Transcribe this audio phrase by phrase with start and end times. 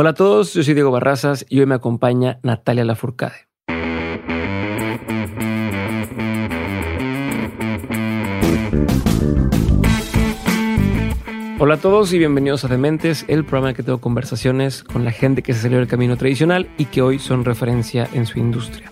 [0.00, 3.34] Hola a todos, yo soy Diego Barrazas y hoy me acompaña Natalia Lafourcade.
[11.58, 15.10] Hola a todos y bienvenidos a Dementes, el programa en que tengo conversaciones con la
[15.10, 18.90] gente que se salió del camino tradicional y que hoy son referencia en su industria.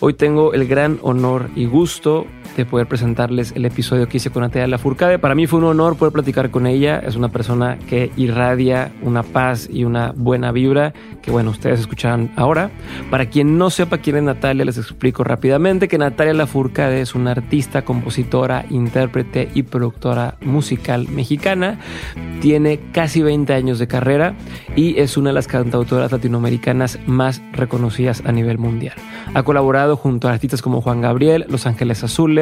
[0.00, 4.42] Hoy tengo el gran honor y gusto de poder presentarles el episodio que hice con
[4.42, 5.18] Natalia Lafourcade.
[5.18, 6.98] Para mí fue un honor poder platicar con ella.
[6.98, 10.92] Es una persona que irradia una paz y una buena vibra
[11.22, 12.70] que, bueno, ustedes escucharán ahora.
[13.10, 17.32] Para quien no sepa quién es Natalia, les explico rápidamente que Natalia Lafourcade es una
[17.32, 21.78] artista, compositora, intérprete y productora musical mexicana.
[22.40, 24.34] Tiene casi 20 años de carrera
[24.76, 28.94] y es una de las cantautoras latinoamericanas más reconocidas a nivel mundial.
[29.34, 32.39] Ha colaborado junto a artistas como Juan Gabriel, Los Ángeles Azules,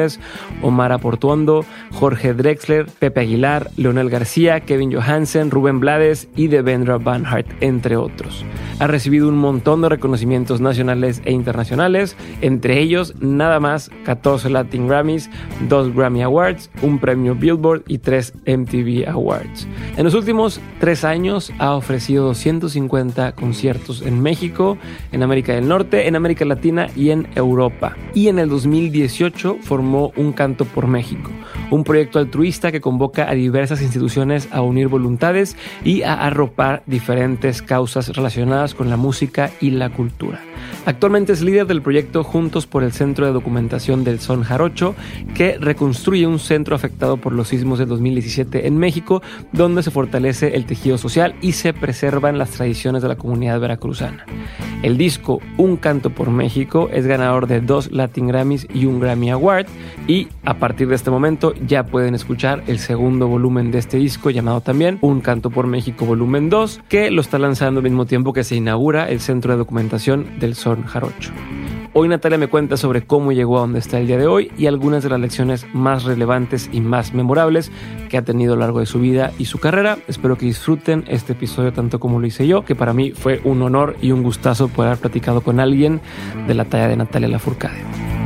[0.61, 7.47] Omar Aportuondo, Jorge Drexler, Pepe Aguilar, Leonel García, Kevin Johansen, Rubén Blades y Devendra Banhart,
[7.61, 8.45] entre otros.
[8.79, 14.87] Ha recibido un montón de reconocimientos nacionales e internacionales, entre ellos nada más 14 Latin
[14.87, 15.29] Grammys,
[15.67, 19.67] 2 Grammy Awards, un premio Billboard y 3 MTV Awards.
[19.97, 24.77] En los últimos tres años ha ofrecido 250 conciertos en México,
[25.11, 27.97] en América del Norte, en América Latina y en Europa.
[28.13, 31.31] Y en el 2018 formó Un Canto por México,
[31.71, 37.61] un proyecto altruista que convoca a diversas instituciones a unir voluntades y a arropar diferentes
[37.61, 40.41] causas relacionadas con la música y la cultura.
[40.85, 44.95] Actualmente es líder del proyecto Juntos por el Centro de Documentación del Son Jarocho,
[45.35, 50.55] que reconstruye un centro afectado por los sismos del 2017 en México, donde se fortalece
[50.55, 54.25] el tejido social y se preservan las tradiciones de la comunidad veracruzana.
[54.81, 59.29] El disco Un Canto por México es ganador de dos Latin Grammys y un Grammy
[59.29, 59.67] Award,
[60.07, 64.29] y a partir de este momento ya pueden escuchar el segundo volumen de este disco
[64.29, 68.33] llamado también Un Canto por México Volumen 2, que lo está lanzando al mismo tiempo
[68.33, 71.31] que se inaugura el Centro de Documentación del Son Jarocho.
[71.93, 74.67] Hoy Natalia me cuenta sobre cómo llegó a donde está el día de hoy y
[74.67, 77.71] algunas de las lecciones más relevantes y más memorables
[78.09, 79.97] que ha tenido a lo largo de su vida y su carrera.
[80.07, 83.63] Espero que disfruten este episodio tanto como lo hice yo, que para mí fue un
[83.63, 85.99] honor y un gustazo poder haber platicado con alguien
[86.47, 88.18] de la talla de Natalia Lafourcade.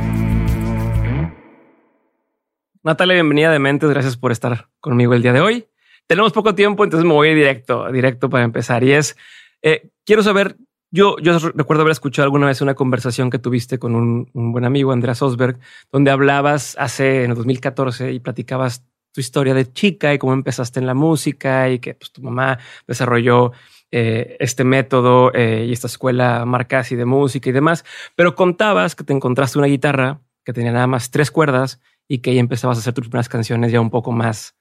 [2.84, 5.66] Natalia, bienvenida de Mentes, gracias por estar conmigo el día de hoy.
[6.06, 8.84] Tenemos poco tiempo, entonces me voy directo, directo para empezar.
[8.84, 9.16] Y es,
[9.62, 10.58] eh, quiero saber
[10.90, 15.22] yo, recuerdo haber escuchado alguna vez una conversación que tuviste con un, buen amigo, Andreas
[15.22, 15.58] Osberg,
[15.90, 20.78] donde hablabas hace en el 2014 y platicabas tu historia de chica y cómo empezaste
[20.78, 23.52] en la música y que pues, tu mamá desarrolló
[23.92, 27.82] eh, este método eh, y esta escuela Marcasi de música y demás.
[28.14, 32.30] Pero contabas que te encontraste una guitarra que tenía nada más tres cuerdas y que
[32.30, 34.56] ahí empezabas a hacer tus primeras canciones ya un poco más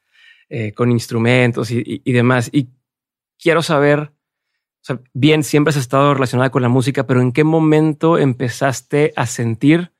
[0.49, 2.49] eh, con instrumentos y, demás.
[2.51, 2.69] Y
[3.39, 4.11] quiero saber
[5.13, 9.93] bien, siempre has estado relacionada con la música, pero ¿en qué momento empezaste a sentir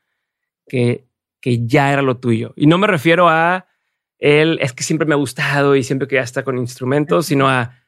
[0.68, 1.08] que,
[1.40, 2.53] que ya era lo tuyo?
[2.56, 3.68] Y no me refiero a
[4.20, 7.50] él, es que siempre me ha gustado y siempre que ya está con instrumentos, sino
[7.50, 7.80] a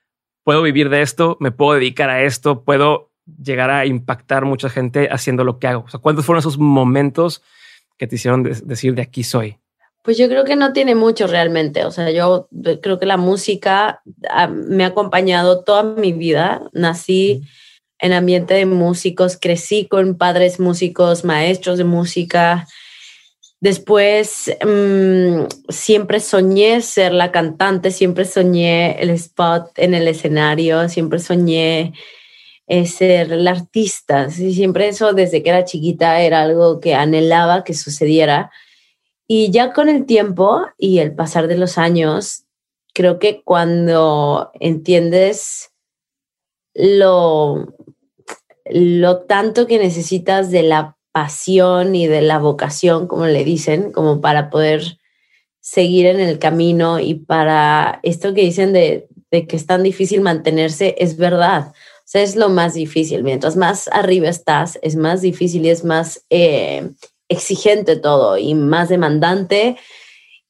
[0.43, 5.09] puedo vivir de esto, me puedo dedicar a esto, puedo llegar a impactar mucha gente
[5.11, 5.83] haciendo lo que hago.
[5.83, 7.41] O sea, ¿cuántos fueron esos momentos
[7.97, 9.57] que te hicieron decir de aquí soy?
[10.03, 11.83] Pues yo creo que no tiene mucho realmente.
[11.85, 12.47] O sea, yo
[12.81, 14.01] creo que la música
[14.49, 16.61] me ha acompañado toda mi vida.
[16.73, 17.41] Nací
[17.97, 22.67] en ambiente de músicos, crecí con padres músicos, maestros de música.
[23.59, 31.17] Después mm, siempre soñé ser la cantante, siempre soñé el spot en el escenario, siempre
[31.17, 31.93] soñé
[32.67, 34.29] eh, ser la artista.
[34.29, 38.51] siempre eso desde que era chiquita era algo que anhelaba que sucediera
[39.27, 42.43] y ya con el tiempo y el pasar de los años,
[42.93, 45.71] creo que cuando entiendes
[46.75, 47.75] lo,
[48.65, 54.21] lo tanto que necesitas de la pasión y de la vocación, como le dicen, como
[54.21, 54.99] para poder
[55.59, 60.95] seguir en el camino y para esto que dicen de, que es tan difícil mantenerse,
[60.99, 61.73] es verdad.
[62.13, 63.23] Es lo más difícil.
[63.23, 66.89] Mientras más arriba estás, es más difícil y es más eh,
[67.27, 69.77] exigente todo y más demandante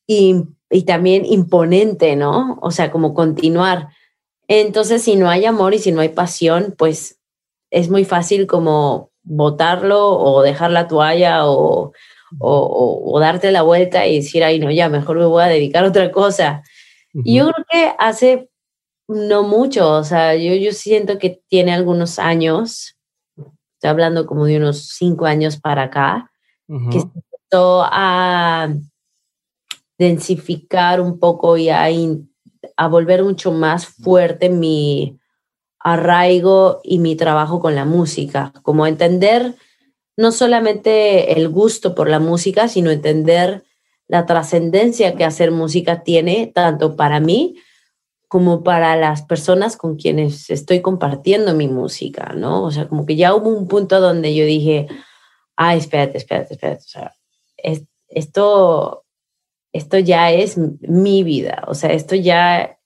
[0.05, 2.59] y, y, también imponente, ¿no?
[2.61, 3.87] O sea, como continuar.
[4.47, 7.19] Entonces, si no hay amor y si no hay pasión, pues
[7.71, 11.93] es muy fácil como botarlo o dejar la toalla o,
[12.39, 15.83] o, o, darte la vuelta y decir, ay, no, ya, mejor me voy a dedicar
[15.83, 16.61] a otra cosa.
[17.23, 18.49] Y yo creo que hace
[19.07, 22.97] no mucho, o sea, yo, yo siento que tiene algunos años,
[23.35, 26.31] estoy hablando como de unos cinco años para acá,
[26.67, 28.73] que se empezó a
[29.99, 31.85] densificar un poco y a,
[32.75, 35.19] a volver mucho más fuerte mi,
[35.85, 39.53] arraigo y mi trabajo con la música, como entender
[40.17, 43.63] no solamente el gusto por la música, sino entender
[44.07, 47.57] la trascendencia que hacer música tiene tanto para mí
[48.27, 52.63] como para las personas con quienes estoy compartiendo mi música, ¿no?
[52.63, 54.87] O sea, como que ya hubo un punto donde yo dije,
[55.55, 57.13] ay, espérate, espérate, espérate, o sea,
[58.07, 59.05] esto,
[59.71, 62.77] esto ya es mi vida, o sea, esto ya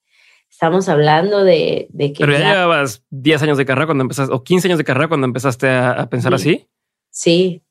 [0.49, 2.25] estamos hablando de, de que...
[2.25, 5.25] Pero ya, llevabas 10 años de carrera cuando empezaste, o 15 años de carrera cuando
[5.25, 6.67] empezaste a, pensar así.
[7.09, 7.63] Sí,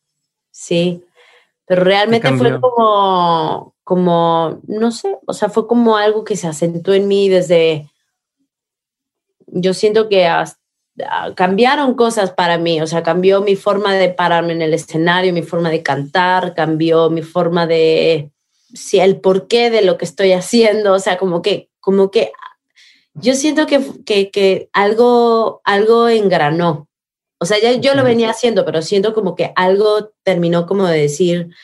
[0.50, 1.04] sí,
[1.68, 6.94] pero realmente fue como, como, no sé, o sea, fue como algo que se acentuó
[6.94, 7.90] en mí desde,
[9.46, 10.26] yo siento que
[11.34, 15.42] cambiaron cosas para mí, o sea, cambió mi forma de pararme en el escenario, mi
[15.42, 18.32] forma de cantar, cambió mi forma de,
[18.72, 22.32] sí, el porqué de lo que estoy haciendo, o sea, como que, como que,
[23.12, 26.87] yo siento que, que, que algo, algo engranó.
[27.40, 30.98] O sea, ya yo lo venía haciendo, pero siento como que algo terminó como de
[30.98, 31.54] decir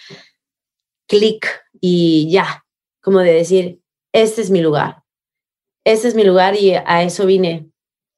[1.09, 1.47] clic
[1.81, 2.65] y ya,
[3.03, 3.81] como de decir,
[4.12, 5.03] este es mi lugar,
[5.85, 7.69] este es mi lugar y a eso vine,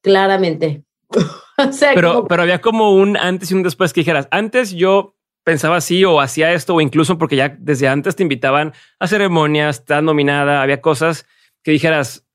[0.02, 0.84] claramente.
[1.94, 6.04] pero, pero había como un antes y un después que dijeras, antes yo pensaba así
[6.04, 10.60] o hacía esto o incluso porque ya desde antes te invitaban a ceremonias, estás nominada,
[10.60, 11.26] había cosas
[11.62, 12.26] que dijeras,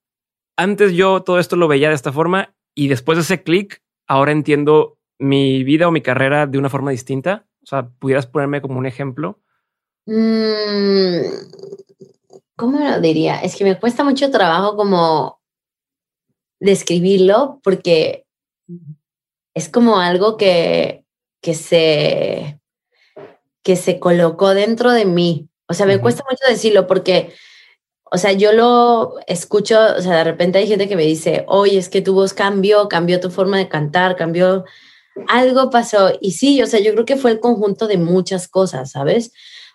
[0.58, 4.32] antes yo todo esto lo veía de esta forma y después de ese clic, ahora
[4.32, 7.46] entiendo mi vida o mi carrera de una forma distinta.
[7.64, 9.40] O sea, pudieras ponerme como un ejemplo.
[10.08, 11.22] Mm,
[12.56, 13.40] ¿Cómo lo diría?
[13.42, 15.40] Es que me cuesta mucho trabajo como
[16.60, 18.26] describirlo porque
[19.54, 21.06] es como algo que,
[21.40, 22.60] que, se,
[23.64, 25.50] que se colocó dentro de mí.
[25.68, 27.34] O sea, me cuesta mucho decirlo porque,
[28.12, 31.78] o sea, yo lo escucho, o sea, de repente hay gente que me dice, oye,
[31.78, 34.66] es que tu voz cambió, cambió tu forma de cantar, cambió,
[35.28, 36.12] algo pasó.
[36.22, 39.32] Y sí, o sea, yo creo que fue el conjunto de muchas cosas, ¿sabes?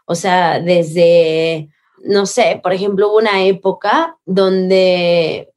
[0.07, 1.69] O sea, desde,
[2.05, 5.53] no sé, por ejemplo, hubo una época donde,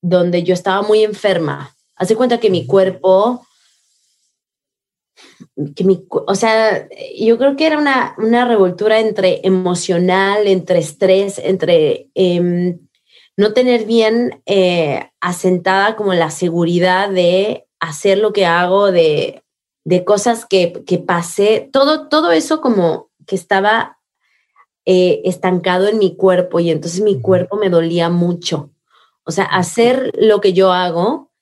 [0.00, 1.74] donde yo estaba muy enferma.
[1.96, 3.46] Hace cuenta que mi cuerpo,
[5.76, 11.38] que mi, o sea, yo creo que era una, una revoltura entre emocional, entre estrés,
[11.38, 12.80] entre em,
[13.36, 19.42] no tener bien eh, asentada como la seguridad de hacer lo que hago, de,
[19.84, 23.98] de cosas que, que pasé, todo, todo eso como que estaba
[24.86, 28.70] eh, estancado en mi cuerpo y entonces mi cuerpo me dolía mucho.
[29.24, 31.32] O sea, hacer lo que yo hago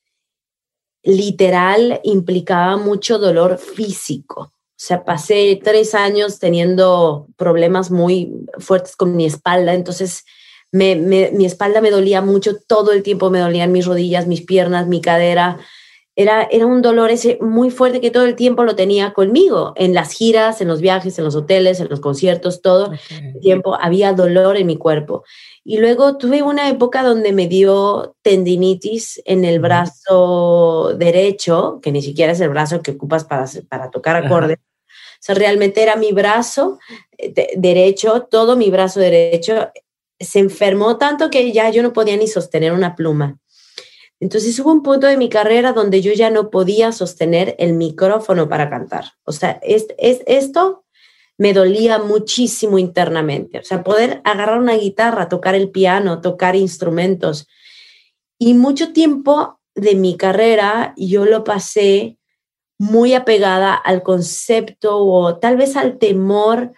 [1.02, 4.40] literal implicaba mucho dolor físico.
[4.42, 10.24] O sea, pasé tres años teniendo problemas muy fuertes con mi espalda, entonces
[10.72, 14.86] me, mi espalda me dolía mucho, todo el tiempo me dolían mis rodillas, mis piernas,
[14.86, 15.58] mi cadera,
[16.22, 20.12] era, un dolor ese muy fuerte que todo el tiempo lo tenía conmigo, en las
[20.12, 24.56] giras, en los viajes, en los hoteles, en los conciertos, todo el tiempo había dolor
[24.56, 25.24] en mi cuerpo.
[25.64, 32.02] Y luego tuve una época donde me dio tendinitis en el brazo derecho, que ni
[32.02, 34.58] siquiera es el brazo que ocupas para, para tocar acordes.
[34.58, 36.78] O sea, realmente era mi brazo
[37.18, 39.70] eh, derecho, todo mi brazo derecho
[40.18, 43.38] se enfermó tanto que ya yo no podía ni sostener una pluma.
[44.20, 48.48] Entonces hubo un punto de mi carrera donde yo ya no podía sostener el micrófono
[48.50, 49.14] para cantar.
[49.24, 50.84] O sea, es, esto
[51.38, 53.58] me dolía muchísimo internamente.
[53.58, 57.48] O sea, poder agarrar una guitarra, tocar el piano, tocar instrumentos.
[58.38, 62.18] Y mucho tiempo de mi carrera yo lo pasé
[62.78, 66.72] muy apegada al concepto o tal vez al temor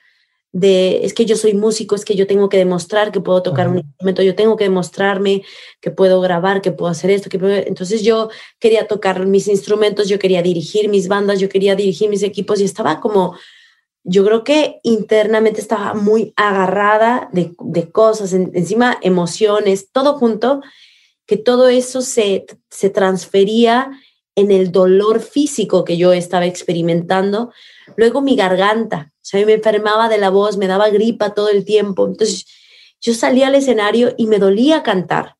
[0.53, 3.69] de es que yo soy músico, es que yo tengo que demostrar que puedo tocar
[3.69, 5.43] un instrumento, yo tengo que demostrarme
[5.81, 8.29] que puedo grabar, que puedo hacer esto, que entonces yo
[8.61, 12.65] quería tocar mis instrumentos, yo quería dirigir mis bandas, yo quería dirigir mis equipos y
[12.65, 13.35] estaba como,
[14.05, 20.61] yo creo que internamente estaba muy agarrada de, de cosas, encima emociones, todo junto,
[21.25, 23.91] que todo eso se, se transfería
[24.35, 27.53] en el dolor físico que yo estaba experimentando.
[27.97, 31.65] Luego mi garganta, o sea, me enfermaba de la voz, me daba gripa todo el
[31.65, 32.07] tiempo.
[32.07, 32.45] Entonces,
[33.01, 35.37] yo salía al escenario y me dolía cantar.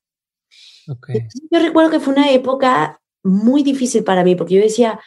[0.87, 5.01] yo recuerdo que fue una época muy difícil para mí, porque yo decía,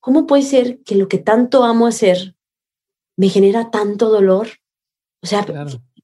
[0.00, 2.34] ¿cómo puede ser que lo que tanto amo hacer
[3.16, 4.48] me genera tanto dolor?
[5.22, 5.44] O sea,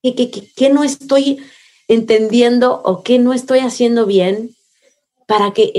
[0.03, 1.43] ¿qué, no estoy
[1.89, 4.55] entendiendo o qué no estoy haciendo bien
[5.27, 5.73] para que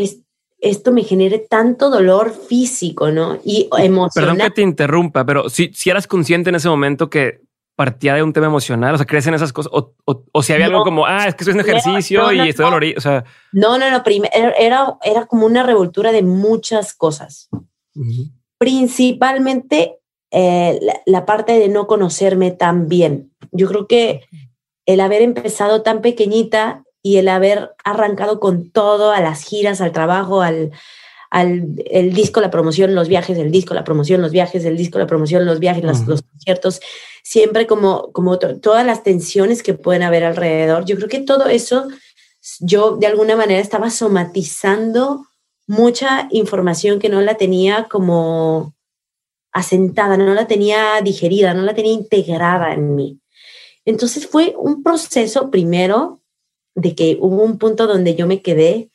[0.62, 3.40] esto me genere tanto dolor físico, ¿no?
[3.44, 4.36] Y emocional.
[4.36, 7.42] Perdón que te interrumpa, pero si, si eras consciente en ese momento que
[7.80, 8.94] partía de un tema emocional?
[8.94, 9.72] O sea, ¿crees en esas cosas?
[9.74, 12.98] O, si había algo como, ah, es que estoy haciendo ejercicio y estoy dolorido.
[12.98, 13.24] O sea,
[13.54, 14.04] no, no, no.
[14.34, 17.48] Era, era como una revoltura de muchas cosas.
[18.58, 19.96] Principalmente
[20.30, 23.32] eh, la, parte de no conocerme tan bien.
[23.54, 24.26] Yo creo que
[24.86, 29.92] el haber empezado tan pequeñita y el haber arrancado con todo a las giras, al
[29.92, 30.72] trabajo, al,
[31.30, 35.00] al el disco, la promoción, los viajes, el disco, la promoción, los viajes, el disco,
[35.00, 36.82] la promoción, los viajes, los, conciertos,
[37.24, 40.86] siempre como, como todas las tensiones que pueden haber alrededor.
[40.86, 41.88] Yo creo que todo eso,
[42.60, 45.26] yo de alguna manera estaba somatizando
[45.68, 48.74] mucha información que no la tenía como
[49.52, 53.20] asentada, no la tenía digerida, no la tenía integrada en mí.
[53.86, 56.19] Entonces fue un proceso primero
[56.80, 58.90] de que hubo un punto donde yo me quedé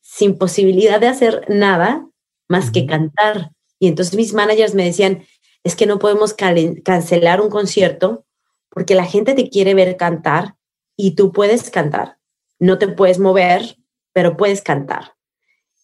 [0.00, 2.08] sin posibilidad de hacer nada
[2.48, 3.50] más que cantar.
[3.78, 5.24] Y entonces mis managers me decían,
[5.64, 8.24] es que no podemos cancelar un concierto
[8.70, 10.54] porque la gente te quiere ver cantar
[10.96, 12.18] y tú puedes cantar.
[12.58, 13.76] No te puedes mover,
[14.12, 15.14] pero puedes cantar.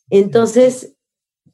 [0.09, 0.95] Entonces,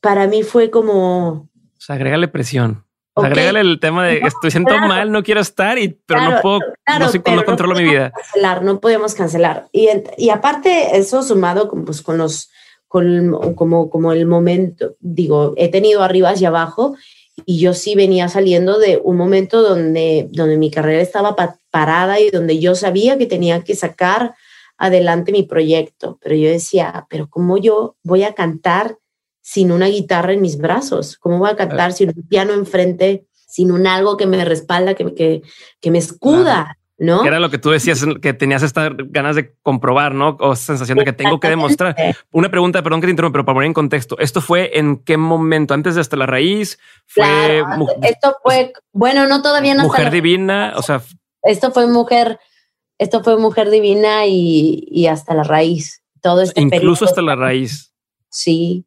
[0.01, 1.29] para mí fue como...
[1.31, 2.85] O sea, agrégale presión.
[3.23, 6.61] Agrégale el tema de estoy siento mal, no quiero estar, y, pero no puedo,
[6.99, 8.13] no, sé, no controlo mi vida.
[8.13, 9.67] Cancelar, no podemos cancelar.
[9.73, 12.51] Y, y aparte, eso sumado con, pues, con los
[12.89, 16.97] con, como, como el momento, digo, he tenido arriba y abajo
[17.45, 21.37] y yo sí venía saliendo de un momento donde, donde mi carrera estaba
[21.71, 24.35] parada y donde yo sabía que tenía que sacar
[24.77, 28.97] adelante mi proyecto, pero yo decía, pero ¿cómo yo voy a cantar
[29.49, 31.17] sin una guitarra en mis brazos?
[31.17, 35.15] ¿Cómo voy a cantar sin un piano enfrente, sin un algo que me respalda, que,
[35.15, 35.41] que,
[35.81, 36.77] que me escuda?
[36.99, 37.25] ¿no?
[37.25, 40.37] era lo que tú decías, que tenías estas ganas de comprobar, ¿no?
[40.39, 41.97] O sensación de que tengo que demostrar.
[42.31, 45.17] Una pregunta, perdón que te interrumpa, pero para poner en contexto, ¿esto fue en qué
[45.17, 45.73] momento?
[45.73, 46.79] ¿Antes de Hasta la Raíz?
[47.07, 47.65] ¿Fue
[48.03, 49.85] esto fue, bueno, no todavía no.
[49.85, 51.01] Mujer Divina, o sea.
[51.43, 52.39] Esto fue Mujer,
[52.99, 56.03] esto fue Mujer Divina y, Hasta la Raíz.
[56.21, 57.95] Todo este Incluso Hasta la Raíz.
[58.29, 58.85] Sí.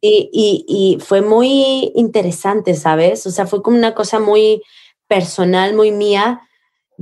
[0.00, 3.26] Y, y fue muy interesante, ¿sabes?
[3.26, 4.62] O sea, fue como una cosa muy
[5.08, 6.40] personal, muy mía,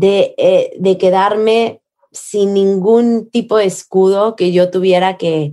[0.01, 5.53] eh, de, quedarme sin ningún tipo de escudo que yo tuviera que,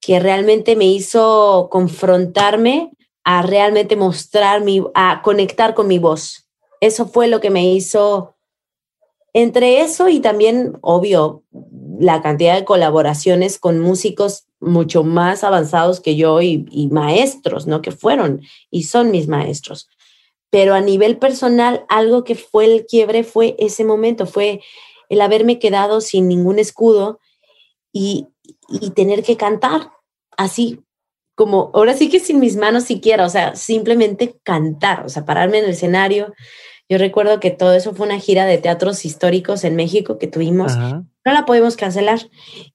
[0.00, 2.92] que realmente me hizo confrontarme
[3.24, 6.48] a realmente mostrar mi, a conectar con mi voz.
[6.80, 8.36] Eso fue lo que me hizo,
[9.32, 11.42] entre eso y también, obvio,
[11.98, 17.82] la cantidad de colaboraciones con músicos mucho más avanzados que yo y, y maestros, ¿no?
[17.82, 19.88] Que fueron y son mis maestros
[20.50, 24.60] pero a nivel personal, algo que fue el quiebre fue ese momento, fue
[25.08, 27.20] el haberme quedado sin ningún escudo
[27.92, 28.28] y,
[28.94, 29.90] tener que cantar
[30.36, 30.80] así,
[31.34, 35.58] como ahora sí que sin mis manos siquiera, o sea, simplemente cantar, o sea, pararme
[35.58, 36.32] en el escenario.
[36.88, 40.72] Yo recuerdo que todo eso fue una gira de teatros históricos en México que tuvimos,
[41.26, 42.20] no la podemos cancelar.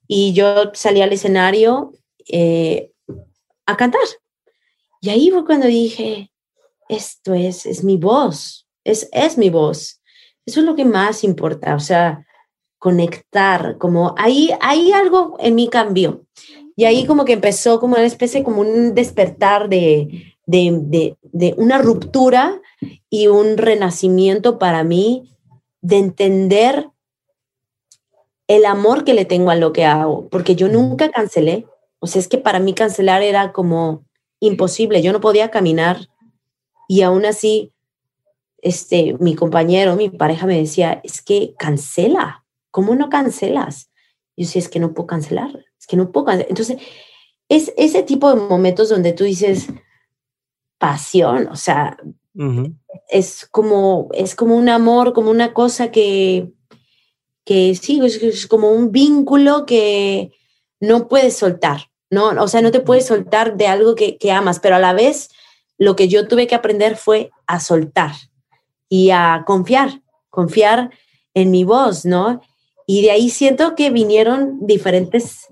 [0.08, 1.94] Y yo salí al escenario
[2.28, 2.92] eh,
[3.66, 4.02] a cantar.
[5.00, 6.32] Y ahí fue cuando dije,
[6.90, 10.02] esto es, es mi voz, es, es mi voz.
[10.46, 12.26] Eso es lo que más importa, o sea,
[12.78, 16.26] conectar, como ahí, hay algo en mí cambió.
[16.76, 21.78] Y ahí como que empezó como una especie, como un despertar de, de, de, una
[21.78, 22.60] ruptura
[23.10, 25.32] y un renacimiento para mí
[25.82, 26.90] de entender
[28.56, 31.66] el amor que le tengo a lo que hago, porque yo nunca cancelé.
[32.00, 34.04] O sea, es que para mí cancelar era como
[34.42, 35.02] imposible.
[35.02, 36.10] Yo no podía caminar
[36.90, 37.72] y aún así,
[38.62, 43.90] este, mi compañero, mi pareja me decía, es que cancela, ¿cómo no cancelas?
[44.36, 46.50] Yo decía, es que no puedo cancelar, es que no puedo cancelar.
[46.50, 46.78] Entonces,
[47.48, 49.70] es ese tipo de momentos donde tú dices,
[50.78, 51.96] pasión, o sea,
[53.08, 56.52] es, como, es como un amor, como una cosa que,
[57.52, 60.32] que sí, es, como un vínculo que
[60.80, 62.30] no puedes soltar, ¿no?
[62.42, 65.28] O sea, no te puedes soltar de algo que, que amas, pero a la vez
[65.78, 68.14] lo que yo tuve que aprender fue a soltar
[68.88, 70.92] y a confiar, confiar
[71.34, 72.40] en mi voz, ¿no?
[72.88, 75.48] Y de ahí siento que vinieron diferentes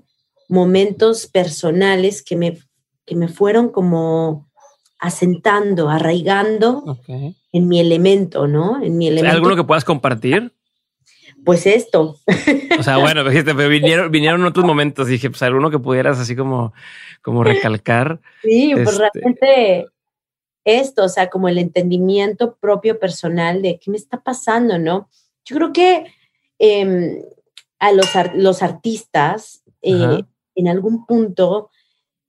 [0.48, 2.58] momentos personales que me,
[3.04, 4.48] que me fueron como
[4.98, 6.98] asentando, arraigando
[7.52, 8.82] en mi elemento, ¿no?
[8.82, 9.36] En mi elemento.
[9.36, 10.54] ¿Alguno que puedas compartir?
[11.44, 12.16] Pues esto.
[12.78, 15.06] O sea, bueno, pero vinieron, vinieron otros momentos.
[15.06, 16.72] Dije, pues alguno que pudieras así como,
[17.22, 18.20] como recalcar.
[18.42, 19.86] Sí, pues este realmente
[20.64, 25.08] esto, o sea, como el entendimiento propio personal de qué me está pasando, ¿no?
[25.44, 26.06] Yo creo que
[26.58, 27.22] em,
[27.78, 30.22] a los, los artistas, eh,
[30.54, 31.70] en algún punto,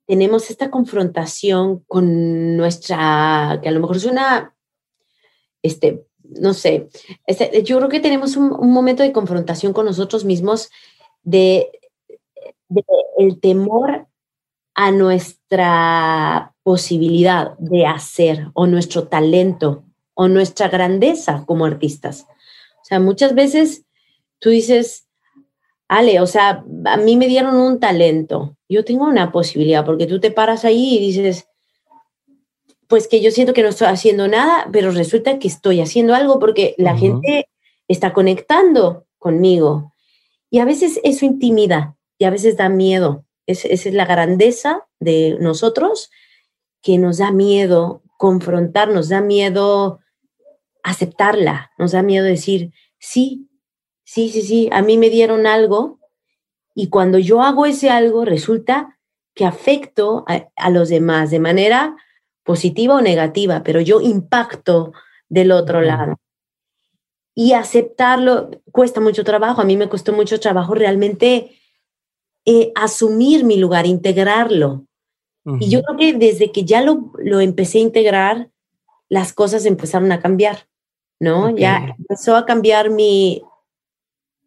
[0.05, 4.55] tenemos esta confrontación con nuestra, que a lo mejor suena
[5.61, 6.05] este,
[6.39, 6.87] no sé,
[7.27, 10.69] este, yo creo que tenemos un, momento de confrontación con nosotros mismos
[11.23, 11.71] de,
[13.17, 14.07] el temor
[14.73, 19.83] a nuestra posibilidad de hacer o nuestro talento
[20.13, 22.27] o nuestra grandeza como artistas.
[22.81, 23.85] O sea, muchas veces
[24.39, 25.07] tú dices,
[25.87, 30.19] Ale, o sea, a mí me dieron un talento, yo tengo una posibilidad, porque tú
[30.19, 31.47] te paras ahí y dices,
[32.91, 36.39] pues que yo siento que no estoy haciendo nada, pero resulta que estoy haciendo algo
[36.39, 37.47] porque la gente
[37.87, 39.93] está conectando conmigo.
[40.49, 43.23] Y a veces eso intimida y a veces da miedo.
[43.47, 46.11] esa es la grandeza de nosotros
[46.81, 50.01] que nos da miedo confrontar, nos da miedo
[50.83, 53.47] aceptarla, nos da miedo decir, sí,
[54.03, 56.01] sí, sí, sí, a mí me dieron algo
[56.75, 58.99] y cuando yo hago ese algo resulta
[59.33, 61.95] que afecto a los demás de manera
[62.43, 64.93] positiva o negativa, pero yo impacto
[65.29, 66.19] del otro lado.
[67.33, 69.61] Y aceptarlo cuesta mucho trabajo.
[69.61, 71.57] A mí me costó mucho trabajo realmente
[72.45, 74.85] eh, asumir mi lugar, integrarlo.
[75.59, 78.51] Y yo creo que desde que ya lo, lo, empecé a integrar,
[79.09, 80.67] las cosas empezaron a cambiar,
[81.19, 81.49] ¿no?
[81.57, 83.41] Ya empezó a cambiar mi,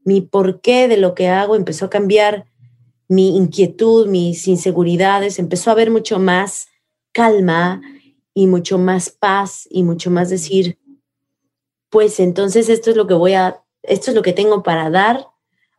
[0.05, 2.47] mi porqué de lo que hago, empezó a cambiar
[3.09, 6.69] mi inquietud, mis inseguridades, empezó a haber mucho más
[7.15, 7.81] calma
[8.35, 10.79] y mucho más paz y mucho más decir,
[11.89, 15.29] pues entonces esto es lo que voy a, esto es lo que tengo para dar,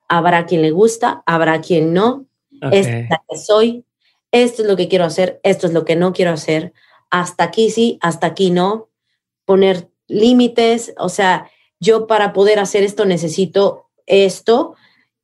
[0.07, 2.25] habrá quien le gusta, habrá quien no,
[2.71, 3.85] es la que soy,
[4.31, 6.73] esto es lo que quiero hacer, esto es lo que no quiero hacer,
[7.11, 8.89] hasta aquí sí, hasta aquí no,
[9.43, 11.51] poner límites, o sea,
[11.81, 14.75] yo para poder hacer esto necesito esto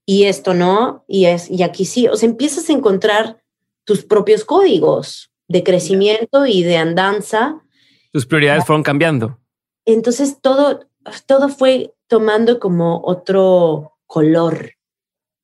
[0.05, 3.41] y esto no, y, es, y aquí sí, o sea, empiezas a encontrar
[3.85, 7.61] tus propios códigos de crecimiento y de andanza.
[8.11, 9.39] Tus prioridades fueron cambiando.
[9.85, 10.87] Entonces todo,
[11.25, 14.71] todo fue tomando como otro color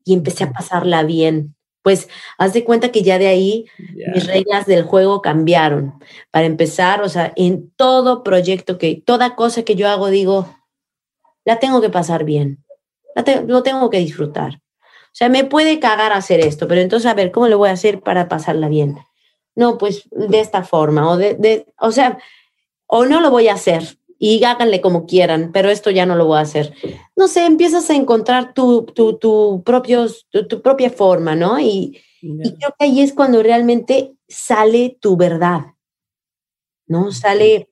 [0.04, 1.56] y empecé a pasarla bien.
[1.82, 3.66] Pues haz de cuenta que ya de ahí
[4.14, 5.94] mis reglas del juego cambiaron.
[6.32, 10.54] Para empezar, o sea, en todo proyecto que, toda cosa que yo hago, digo,
[11.46, 12.65] la tengo que pasar bien,
[13.15, 14.56] la lo tengo que disfrutar.
[14.56, 17.74] O sea, me puede cagar hacer esto, pero entonces a ver, ¿cómo lo voy a
[17.74, 18.98] hacer para pasarla bien?
[19.58, 22.20] No, pues de esta forma, o de, o sea,
[22.86, 26.28] o no lo voy a hacer y háganle como quieran, pero esto ya no lo
[26.28, 26.76] voy a hacer.
[27.15, 31.60] No sé, empiezas a encontrar tu, tu, tu, propios, tu, propia forma, ¿no?
[31.60, 35.62] Y, creo que ahí es cuando realmente sale tu verdad,
[36.86, 37.12] ¿no?
[37.12, 37.72] Sale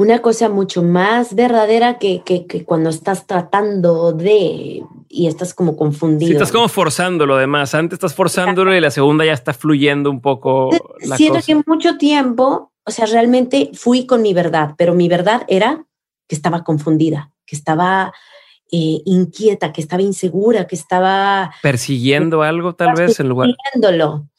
[0.00, 5.76] una cosa mucho más verdadera que, que, que cuando estás tratando de y estás como
[5.76, 6.28] confundido.
[6.28, 7.74] Sí, estás como forzando lo demás.
[7.74, 10.70] Antes estás forzándolo y la segunda ya está fluyendo un poco.
[11.00, 15.42] La Siento que mucho tiempo, o sea, realmente fui con mi verdad, pero mi verdad
[15.48, 15.84] era
[16.26, 18.14] que estaba confundida, que estaba
[18.72, 23.50] eh, inquieta, que estaba insegura, que estaba persiguiendo algo tal vez en lugar.
[23.50, 24.30] Persiguiéndolo.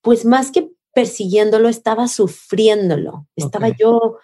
[0.00, 3.26] Pues más que persiguiéndolo, estaba sufriéndolo.
[3.34, 4.18] Estaba yo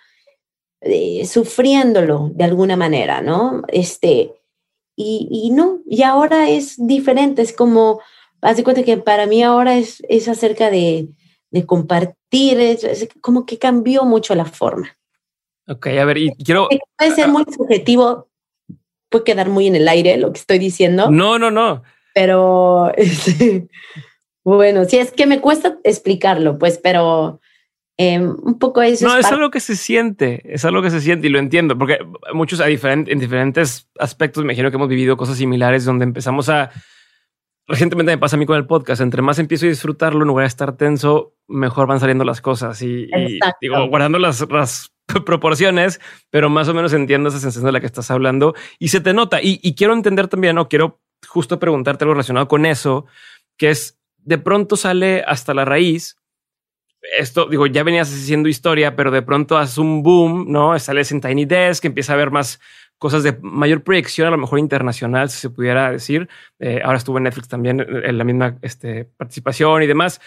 [0.84, 3.62] eh, sufriéndolo de alguna manera, ¿no?
[3.68, 4.34] Este,
[4.96, 8.00] y, no, y ahora es diferente, es como,
[8.42, 11.08] haz de cuenta que para mí ahora es, es acerca de,
[11.50, 14.96] de compartir, es, como que cambió mucho la forma.
[15.66, 16.68] Ok, a ver, y quiero...
[16.98, 18.28] Puede ser muy subjetivo,
[19.08, 21.10] puede quedar muy en el aire lo que estoy diciendo.
[21.10, 21.82] No, no, no.
[22.14, 23.68] Pero, este,
[24.44, 27.40] bueno, sí, es que me cuesta explicarlo, pues, pero
[27.96, 29.06] Em, un poco eso.
[29.06, 31.98] No, es, algo que se siente, es algo que se siente y lo entiendo, porque
[32.32, 36.48] muchos a diferente, en diferentes aspectos me imagino que hemos vivido cosas similares donde empezamos
[36.48, 36.70] a...
[37.66, 40.42] Recientemente me pasa a mí con el podcast, entre más empiezo a disfrutarlo en lugar
[40.42, 43.08] de estar tenso, mejor van saliendo las cosas y,
[43.60, 44.90] digo, guardando las, las,
[45.24, 49.00] proporciones, pero más o menos entiendo esa sensación de la que estás hablando y se
[49.00, 49.40] te nota.
[49.40, 53.06] Y, y quiero entender también, no quiero justo preguntarte algo relacionado con eso,
[53.56, 56.16] que es de pronto sale hasta la raíz
[57.18, 60.78] esto, digo, ya venías haciendo historia, pero de pronto haces un boom, ¿no?
[60.78, 62.60] Sales en Tiny Desk, empieza a haber más
[62.98, 66.28] cosas de mayor proyección, a lo mejor internacional, si se pudiera decir.
[66.58, 70.20] Eh, ahora estuvo en Netflix también en la misma este, participación y demás.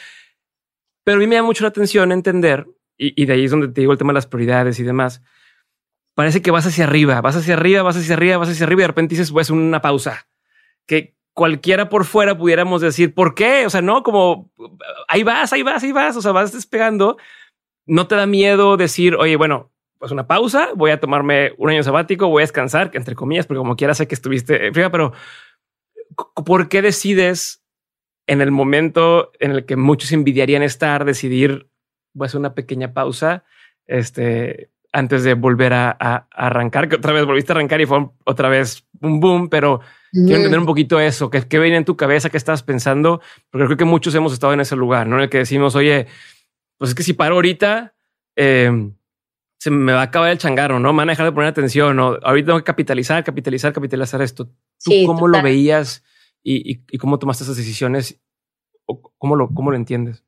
[1.03, 3.81] Pero a mí me da mucho la atención entender, y, de ahí es donde te
[3.81, 5.21] digo el tema de las prioridades y demás.
[6.15, 8.83] Parece que vas hacia arriba, vas hacia arriba, vas hacia arriba, vas hacia arriba y
[8.83, 10.27] de repente dices, pues una pausa.
[10.87, 13.67] Que, cualquiera por fuera pudiéramos decir, ¿por qué?
[13.67, 14.51] O sea, no, como
[15.07, 17.17] ahí vas, ahí vas, ahí vas, o sea, vas despegando.
[17.85, 21.83] No te da miedo decir, oye, bueno, pues una pausa, voy a tomarme un año
[21.83, 25.13] sabático, voy a descansar, entre comillas, porque como quiera sé que estuviste fría, pero
[26.43, 27.63] ¿por qué decides
[28.25, 31.69] en el momento en el que muchos envidiarían estar, decidir,
[32.13, 33.43] voy a hacer una pequeña pausa?
[33.85, 35.91] Este, antes de volver a,
[36.31, 40.35] arrancar, que otra vez volviste a arrancar y fue otra vez un boom, pero quiero
[40.35, 43.77] entender un poquito eso, ¿qué, qué venía en tu cabeza, qué estabas pensando, porque creo
[43.77, 45.17] que muchos hemos estado en ese lugar, ¿no?
[45.17, 46.07] En el que decimos, oye,
[46.77, 47.95] pues es que si paro ahorita,
[48.35, 48.91] eh,
[49.59, 50.93] se me va a acabar el changarro, ¿no?
[50.93, 52.17] Me van a dejar de poner atención, ¿no?
[52.21, 54.49] Ahorita tengo que capitalizar, capitalizar, capitalizar esto.
[54.83, 56.03] ¿Tú cómo lo veías
[56.43, 58.19] y, cómo tomaste esas decisiones?
[58.85, 60.23] ¿O cómo, lo, ¿Cómo lo entiendes?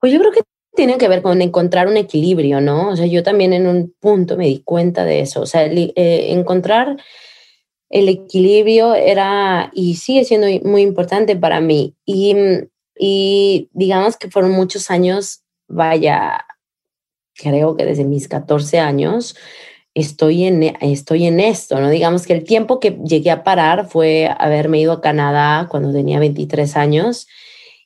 [0.00, 0.42] Pues yo creo que
[0.74, 2.88] tiene que ver con encontrar un equilibrio, ¿no?
[2.88, 5.42] O sea, yo también en un punto me di cuenta de eso.
[5.42, 6.96] O sea, eh, encontrar
[7.92, 11.94] el equilibrio era y sigue siendo muy importante para mí.
[12.06, 12.34] Y,
[12.98, 16.46] y digamos que fueron muchos años, vaya,
[17.34, 19.36] creo que desde mis 14 años
[19.94, 21.90] estoy en, estoy en esto, ¿no?
[21.90, 26.18] Digamos que el tiempo que llegué a parar fue haberme ido a Canadá cuando tenía
[26.18, 27.28] 23 años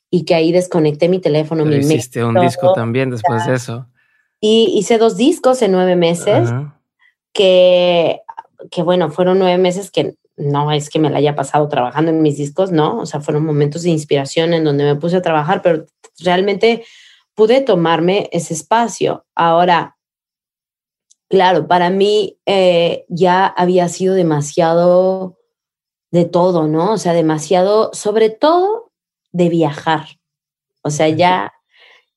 [0.09, 1.65] y que ahí desconecté mi teléfono.
[1.65, 3.87] mi hiciste un disco también después de eso.
[4.39, 6.49] Y hice dos discos en nueve meses
[7.33, 8.21] que,
[8.71, 12.21] que, bueno, fueron nueve meses que no es que me la haya pasado trabajando en
[12.21, 15.61] mis discos, no, o sea, fueron momentos de inspiración en donde me puse a trabajar,
[15.61, 15.85] pero
[16.19, 16.85] realmente
[17.33, 19.25] pude tomarme ese espacio.
[19.35, 19.97] Ahora,
[21.29, 25.37] claro, para mí eh, ya había sido demasiado
[26.11, 26.93] de todo, ¿no?
[26.93, 28.91] O sea, demasiado, sobre todo
[29.31, 30.05] de viajar.
[30.83, 31.53] O sea, ya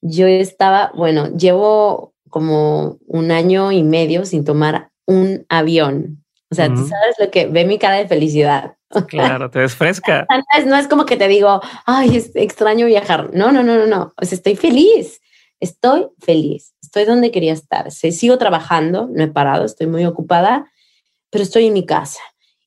[0.00, 6.24] yo estaba, bueno, llevo como un año y medio sin tomar un avión.
[6.50, 8.76] O sea, tú sabes lo que ve mi cara de felicidad.
[9.06, 10.26] Claro, te ves fresca.
[10.66, 13.30] No es como que te digo, ay, es extraño viajar.
[13.32, 14.12] No, no, no, no, no.
[14.20, 15.20] O sea, estoy feliz.
[15.60, 16.74] Estoy feliz.
[16.82, 17.92] Estoy donde quería estar.
[17.92, 20.68] sigo trabajando, no he parado, estoy muy ocupada,
[21.30, 22.20] pero estoy en mi casa.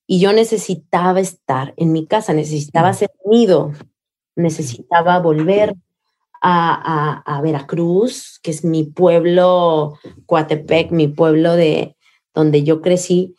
[0.07, 3.73] Y yo necesitaba estar en mi casa, necesitaba ser nido,
[4.35, 5.75] necesitaba volver
[6.41, 11.95] a, a, a, Veracruz, que es mi pueblo, Coatepec, mi pueblo de
[12.33, 13.35] donde yo crecí,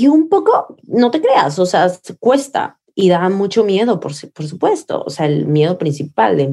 [0.00, 4.46] y un poco, no te creas, o sea, cuesta y da mucho miedo, por, por
[4.46, 6.52] supuesto, o sea, el miedo principal de,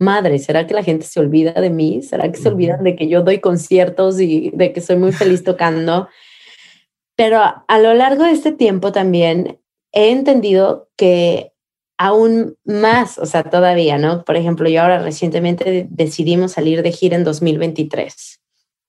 [0.00, 2.02] madre, ¿será que la gente se olvida de mí?
[2.02, 5.44] ¿Será que se olvidan de que yo doy conciertos y de que soy muy feliz
[5.44, 6.08] tocando?
[7.16, 9.60] Pero a, lo largo de este tiempo también
[9.92, 11.52] he entendido que
[11.98, 14.24] aún más, o sea, todavía, ¿no?
[14.24, 18.40] Por ejemplo, yo ahora recientemente decidimos salir de gira en 2023.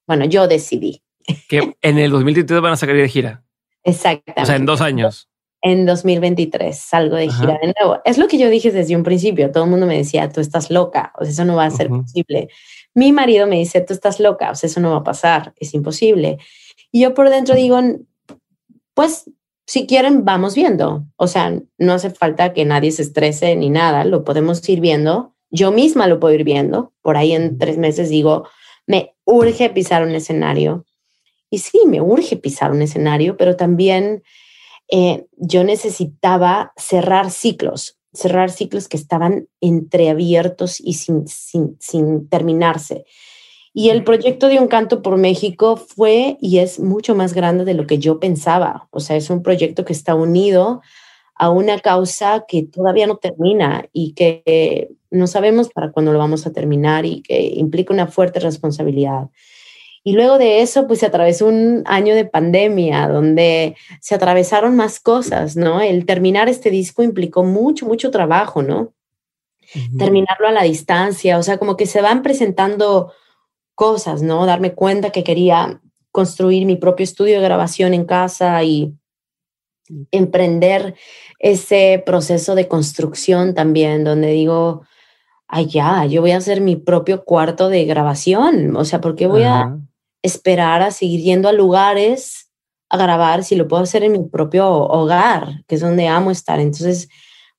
[0.07, 1.03] Bueno, yo decidí.
[1.49, 3.43] Que en el 2023 van a salir de gira.
[3.83, 4.41] Exactamente.
[4.41, 5.27] O sea, en dos años.
[5.63, 8.01] En 2023 salgo de gira de nuevo.
[8.03, 9.51] Es lo que yo dije desde un principio.
[9.51, 11.89] Todo el mundo me decía, tú estás loca, o sea, eso no va a ser
[11.89, 12.49] posible.
[12.95, 15.73] Mi marido me dice, tú estás loca, o sea, eso no va a pasar, es
[15.73, 16.39] imposible.
[16.91, 17.79] Y yo por dentro digo,
[18.95, 19.29] pues
[19.67, 21.05] si quieren, vamos viendo.
[21.15, 25.35] O sea, no hace falta que nadie se estrese ni nada, lo podemos ir viendo.
[25.49, 26.91] Yo misma lo puedo ir viendo.
[27.01, 28.47] Por ahí en tres meses digo,
[28.87, 30.85] me urge pisar un escenario
[31.51, 34.23] y sí, me urge pisar un escenario, pero también
[34.87, 43.05] eh, yo necesitaba cerrar ciclos, cerrar ciclos que estaban entreabiertos y sin, sin, sin terminarse.
[43.73, 47.73] Y el proyecto de Un Canto por México fue y es mucho más grande de
[47.73, 48.87] lo que yo pensaba.
[48.91, 50.81] O sea, es un proyecto que está unido
[51.35, 56.47] a una causa que todavía no termina y que no sabemos para cuándo lo vamos
[56.47, 59.29] a terminar y que implica una fuerte responsabilidad.
[60.03, 64.99] Y luego de eso, pues se atravesó un año de pandemia donde se atravesaron más
[64.99, 65.79] cosas, ¿no?
[65.79, 68.93] El terminar este disco implicó mucho, mucho trabajo, ¿no?
[69.97, 73.13] Terminarlo a la distancia, o sea, como que se van presentando
[73.75, 74.45] cosas, ¿no?
[74.45, 78.93] Darme cuenta que quería construir mi propio estudio de grabación en casa y
[80.09, 80.95] emprender
[81.39, 84.81] ese proceso de construcción también, donde digo,
[85.47, 89.27] ay, ya, yo voy a hacer mi propio cuarto de grabación, o sea, ¿por qué
[89.27, 89.77] voy a
[90.21, 92.51] esperar a seguir yendo a lugares
[92.89, 96.59] a grabar si lo puedo hacer en mi propio hogar, que es donde amo estar.
[96.59, 97.07] Entonces,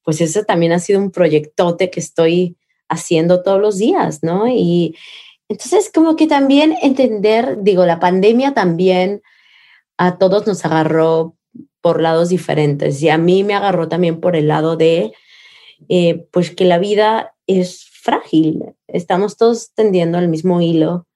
[0.03, 2.57] pues ese también ha sido un proyectote que estoy
[2.88, 4.46] haciendo todos los días, ¿no?
[4.46, 4.94] Y
[5.48, 9.22] entonces como que también entender, digo, la pandemia también
[9.96, 11.35] a todos nos agarró
[11.81, 15.12] por lados diferentes y a mí me agarró también por el lado de,
[15.88, 21.07] eh, pues que la vida es frágil, estamos todos tendiendo al mismo hilo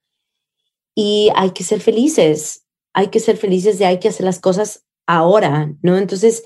[0.99, 4.83] y hay que ser felices, hay que ser felices de hay que hacer las cosas
[5.05, 5.95] ahora, ¿no?
[5.95, 6.43] Entonces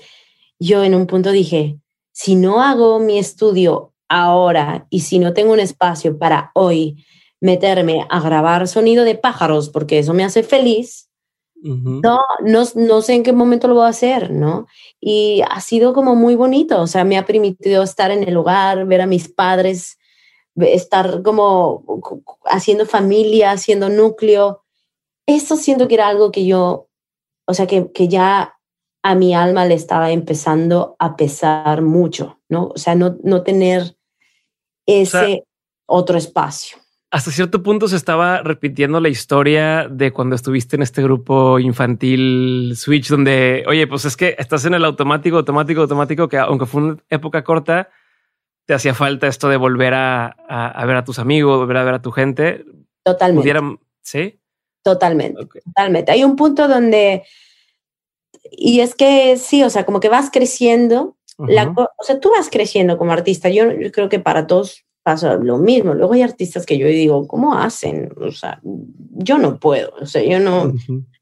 [0.58, 1.78] yo en un punto dije,
[2.12, 7.02] si no hago mi estudio ahora y si no tengo un espacio para hoy
[7.40, 11.08] meterme a grabar sonido de pájaros porque eso me hace feliz,
[11.62, 14.66] no, no, no sé en qué momento lo voy a hacer, ¿no?
[15.00, 18.84] Y ha sido como muy bonito, o sea, me ha permitido estar en el hogar,
[18.84, 19.96] ver a mis padres
[20.56, 21.84] estar como
[22.44, 24.62] haciendo familia, haciendo núcleo.
[25.26, 26.88] eso siento que era algo que yo,
[27.46, 28.58] o sea, que, que ya
[29.02, 32.68] a mi alma le estaba empezando a pesar mucho, ¿no?
[32.68, 33.96] O sea, no, no tener
[34.86, 35.44] ese
[35.86, 36.78] otro espacio.
[37.10, 42.72] Hasta cierto punto se estaba repitiendo la historia de cuando estuviste en este grupo infantil
[42.74, 46.82] Switch, donde, oye, pues es que estás en el automático, automático, automático, que aunque fue
[46.82, 47.90] una época corta,
[48.66, 51.94] te hacía falta esto de volver a, a, ver a tus amigos, volver a ver
[51.94, 52.64] a tu gente.
[53.02, 53.52] Totalmente.
[54.02, 54.38] ¿Sí?
[54.82, 56.12] Totalmente, totalmente.
[56.12, 57.24] Hay un punto donde,
[58.50, 62.48] y es que sí, o sea, como que vas creciendo, la, o sea, tú vas
[62.50, 63.48] creciendo como artista.
[63.48, 65.94] Yo, creo que para todos pasa lo mismo.
[65.94, 68.12] Luego hay artistas que yo digo, ¿cómo hacen?
[68.20, 70.72] O sea, yo no puedo, o sea, yo no,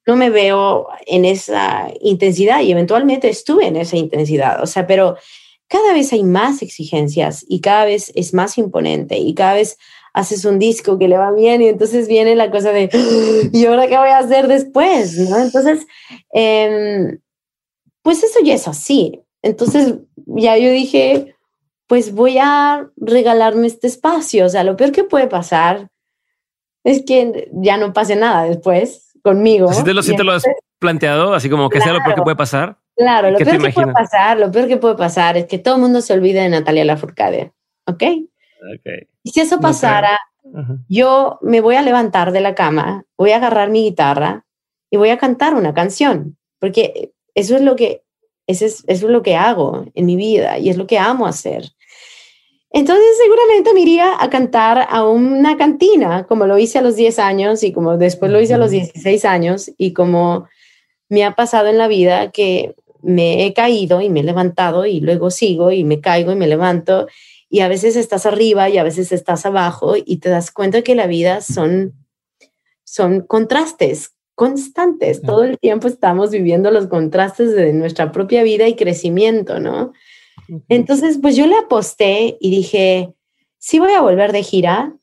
[0.07, 5.17] no me veo en esa intensidad y eventualmente estuve en esa intensidad, o sea, pero
[5.71, 9.79] cada vez hay más exigencias y cada vez es más imponente y cada vez
[10.13, 12.91] haces un disco que le va bien y entonces viene la cosa de,
[13.53, 15.17] ¿y ahora qué voy a hacer después?
[15.31, 15.39] ¿no?
[15.39, 15.87] Entonces,
[16.33, 17.21] em,
[18.03, 19.23] pues eso ya es así.
[19.43, 19.95] Entonces,
[20.27, 21.37] ya yo dije,
[21.87, 24.47] pues voy a regalarme este espacio.
[24.47, 25.89] O sea, lo peor que puede pasar
[26.83, 29.73] es que ya no pase nada después conmigo.
[29.73, 30.45] ¿Sí te lo, lo has
[30.81, 31.33] planteado?
[31.33, 32.79] Así como que sea lo peor que puede pasar.
[32.97, 35.81] Claro, lo peor que puede pasar, lo peor que puede pasar es que todo el
[35.81, 37.53] mundo se olvide de Natalia Lafourcade.
[37.87, 38.03] ¿Ok?
[39.23, 40.19] Y si eso pasara,
[40.89, 44.45] yo me voy a levantar de la cama, voy a agarrar mi guitarra
[44.91, 48.03] y voy a cantar una canción, porque eso es lo que,
[48.47, 51.27] eso es, eso es lo que hago en mi vida y es lo que amo
[51.27, 51.71] hacer.
[52.73, 57.19] Entonces seguramente me iría a cantar a una cantina, como lo hice a los 10
[57.19, 60.49] años y como después lo hice a los 16 años y como
[61.11, 65.01] me ha pasado en la vida que me he caído y me he levantado y
[65.01, 67.07] luego sigo y me caigo y me levanto
[67.51, 70.95] y a veces estás arriba y a veces estás abajo y te das cuenta que
[70.95, 71.95] la vida son,
[72.85, 75.21] son contrastes constantes.
[75.21, 79.93] Todo el tiempo estamos viviendo los contrastes de nuestra propia vida y crecimiento, ¿no?
[80.71, 83.13] Entonces, pues yo le aposté y dije,
[83.59, 84.97] sí voy a volver de gira,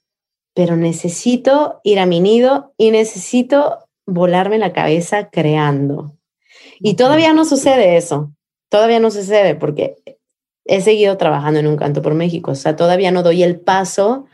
[0.56, 6.16] pero necesito ir a mi nido y necesito volarme la cabeza creando.
[6.80, 8.34] Y todavía no sucede eso,
[8.70, 9.96] todavía no sucede porque
[10.66, 14.26] he seguido trabajando en un canto por México, o sea, todavía no doy el paso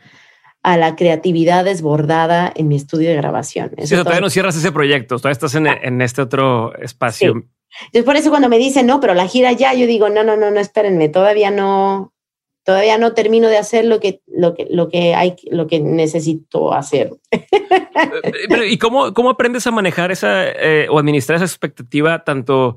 [0.62, 3.70] a la creatividad desbordada en mi estudio de grabación.
[3.82, 7.44] sí, todavía no cierras ese proyecto, todavía estás en, en este otro espacio.
[7.86, 10.36] Entonces, por eso cuando me dicen, no, pero la gira ya, yo digo, no, no,
[10.36, 12.13] no, no, espérenme, todavía no,
[12.64, 16.72] todavía no termino de hacer lo que, lo que, lo que hay, lo que necesito
[16.72, 17.10] hacer.
[18.48, 22.76] Pero, ¿y cómo, cómo aprendes a manejar esa eh, o administrar esa expectativa tanto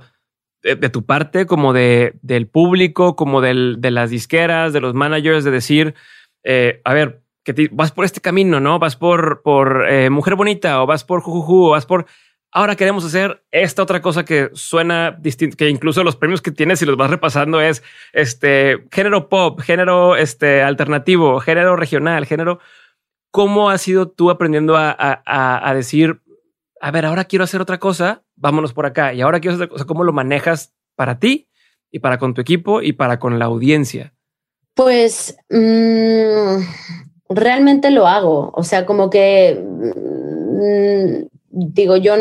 [0.62, 5.46] de, tu parte, como de, del público, como del, de las disqueras, de los managers,
[5.46, 5.96] de decir,
[6.44, 8.80] eh, a ver, que vas por este camino, ¿no?
[8.80, 12.06] Vas por, por eh, Mujer Bonita o vas por Jujuju o vas por...
[12.52, 16.80] Ahora queremos hacer esta otra cosa que suena distinto, que incluso los premios que tienes,
[16.80, 17.84] si los vas repasando, es
[18.14, 22.60] este género pop, género este, alternativo, género regional, género.
[23.32, 26.22] ¿Cómo has sido tú aprendiendo a, a, a decir,
[26.80, 29.14] a ver, ahora quiero hacer otra cosa, vámonos por acá.
[29.14, 31.50] Y ahora quiero hacer otra cosa, ¿cómo lo manejas para ti
[31.92, 34.14] y para con tu equipo y para con la audiencia?
[34.74, 36.62] Pues mm,
[37.30, 38.52] realmente lo hago.
[38.54, 42.16] O sea, como que mm, digo, yo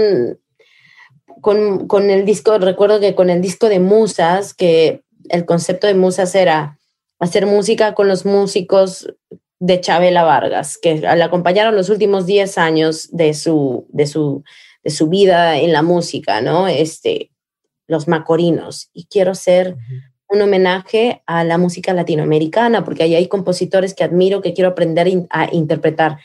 [1.41, 5.95] con, con, el disco, recuerdo que con el disco de Musas, que el concepto de
[5.95, 6.79] Musas era
[7.19, 9.13] hacer música con los músicos
[9.59, 14.45] de Chabela Vargas, que le acompañaron los últimos 10 años de su, de su,
[14.85, 16.69] de su vida en la música, ¿no?
[16.69, 17.31] Este,
[17.87, 18.91] los Macorinos.
[18.93, 19.77] Y quiero hacer
[20.29, 25.27] un homenaje a la música latinoamericana, porque ahí hay compositores que admiro, que quiero aprender
[25.31, 26.19] a interpretar.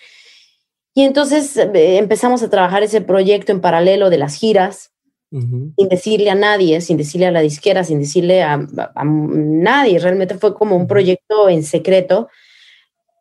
[0.93, 4.91] Y entonces eh, empezamos a trabajar ese proyecto en paralelo de las giras,
[5.31, 9.97] sin decirle a nadie, sin decirle a la disquera, sin decirle a, a, nadie.
[9.97, 12.27] Realmente fue como un proyecto en secreto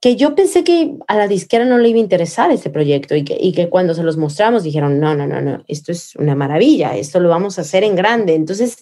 [0.00, 3.22] que yo pensé que a la disquera no le iba a interesar este proyecto y
[3.22, 6.34] que, y que cuando se los mostramos dijeron, no, no, no, no, esto es una
[6.34, 8.34] maravilla, esto lo vamos a hacer en grande.
[8.34, 8.78] Entonces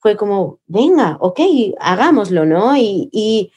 [0.00, 1.40] fue como, venga, ok,
[1.78, 2.76] hagámoslo, ¿no?
[2.76, 3.52] Y, y,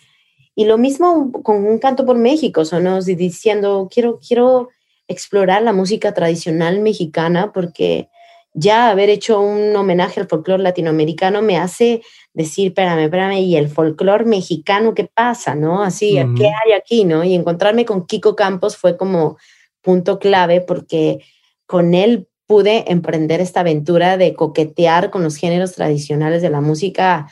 [0.57, 4.69] y, lo mismo con un canto por México, sonos diciendo, quiero, quiero
[5.07, 8.09] explorar la música tradicional mexicana porque
[8.53, 12.01] ya haber hecho un homenaje al folclore latinoamericano me hace
[12.33, 15.53] decir, espérame, espérame, y el folclore mexicano, ¿qué pasa?
[15.53, 15.83] ¿No?
[15.83, 17.05] Así, ¿qué hay aquí?
[17.05, 17.23] ¿No?
[17.23, 19.37] Y encontrarme con Kiko Campos fue como
[19.81, 21.19] punto clave porque
[21.67, 27.27] con él pude emprender esta aventura de coquetear con los géneros tradicionales de la música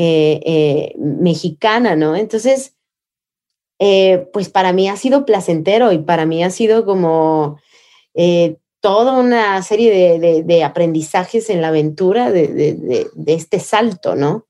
[0.00, 2.14] eh, eh, mexicana, ¿no?
[2.14, 2.76] Entonces,
[3.80, 7.58] eh, pues para mí ha sido placentero y para mí ha sido como
[8.80, 14.46] toda una serie de, aprendizajes en la aventura de, este salto, ¿no?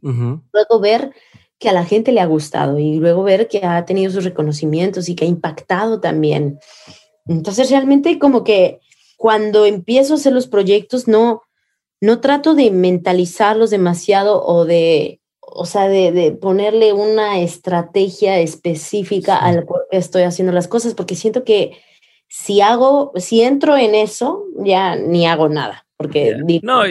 [0.00, 1.12] Luego ver
[1.58, 5.08] que a la gente le ha gustado y luego ver que ha tenido sus reconocimientos
[5.08, 6.60] y que ha impactado también.
[7.26, 8.78] Entonces realmente como que
[9.16, 11.42] cuando empiezo a hacer los proyectos no,
[12.04, 19.64] no trato de mentalizarlos demasiado o de, o sea, de, ponerle una estrategia específica al
[19.64, 21.78] por qué estoy haciendo las cosas, porque siento que
[22.28, 26.36] si hago, si entro en eso, ya ni hago nada, porque...
[26.62, 26.82] no,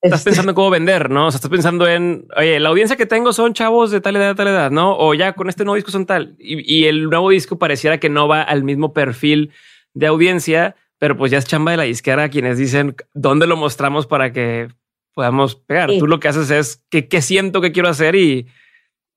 [0.00, 1.26] estás pensando en cómo vender, ¿no?
[1.26, 4.34] O sea, estás pensando en, oye, la audiencia que tengo son chavos de tal edad,
[4.36, 4.96] tal edad, ¿no?
[4.96, 6.34] O ya con este nuevo disco son tal.
[6.38, 9.52] Y, el nuevo disco pareciera que no va al mismo perfil
[9.92, 14.06] de audiencia, pero pues ya es chamba de la disquera quienes dicen dónde lo mostramos
[14.06, 14.68] para que
[15.14, 15.90] podamos pegar.
[15.98, 18.46] Tú lo que haces es que, siento que quiero hacer y,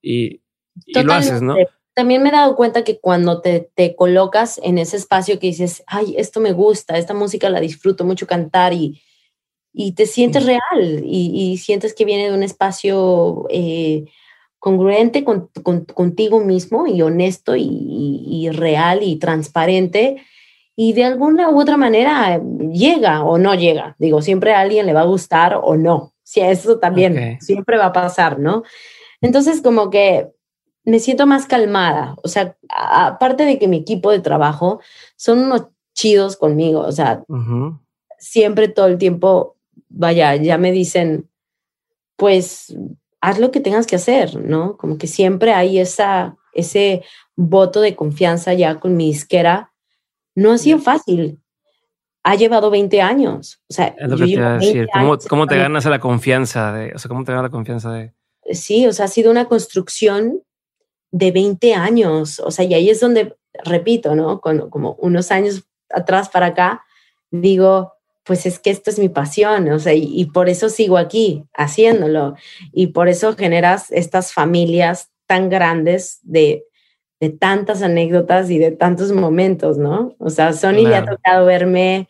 [0.01, 0.41] y,
[0.85, 1.55] y lo haces, ¿no?
[1.93, 5.83] También me he dado cuenta que cuando te, te colocas en ese espacio que dices,
[5.85, 9.01] ay, esto me gusta, esta música la disfruto mucho cantar y,
[9.73, 14.05] y te sientes real y, sientes que viene de un espacio eh,
[14.57, 15.49] congruente con,
[15.93, 20.23] contigo mismo y honesto y, real y transparente.
[20.81, 23.97] Y de alguna u otra manera llega o no llega.
[23.99, 26.13] Digo, siempre a alguien le va a gustar o no.
[26.23, 28.63] Si eso también siempre va a pasar, ¿no?
[29.19, 30.29] Entonces, como que
[30.85, 32.15] me siento más calmada.
[32.23, 34.79] O sea, aparte de que mi equipo de trabajo
[35.17, 36.79] son unos chidos conmigo.
[36.79, 37.25] O sea,
[38.17, 39.57] siempre todo el tiempo
[39.89, 41.29] vaya, ya me dicen,
[42.15, 42.73] pues
[43.19, 44.77] haz lo que tengas que hacer, ¿no?
[44.77, 47.03] Como que siempre hay esa, ese
[47.35, 49.68] voto de confianza ya con mi disquera.
[50.35, 51.39] No ha sido fácil.
[52.23, 53.61] Ha llevado 20 años.
[53.69, 54.87] O sea, es lo que te iba a decir.
[55.29, 56.73] ¿Cómo, te ganas la confianza?
[56.73, 58.13] De, o sea, ¿cómo te ganas la confianza de...?
[58.51, 60.41] Sí, o sea, ha sido una construcción
[61.11, 62.39] de 20 años.
[62.39, 64.41] O sea, y ahí es donde, repito, ¿no?
[64.41, 66.83] como unos años atrás para acá,
[67.31, 67.93] digo,
[68.29, 72.35] pues es que esto es mi pasión, o sea, y, por eso sigo aquí haciéndolo.
[72.71, 76.63] Y por eso generas estas familias tan grandes de,
[77.19, 80.15] de tantas anécdotas y de tantos momentos, ¿no?
[80.19, 82.07] O sea, Sony le ha tocado verme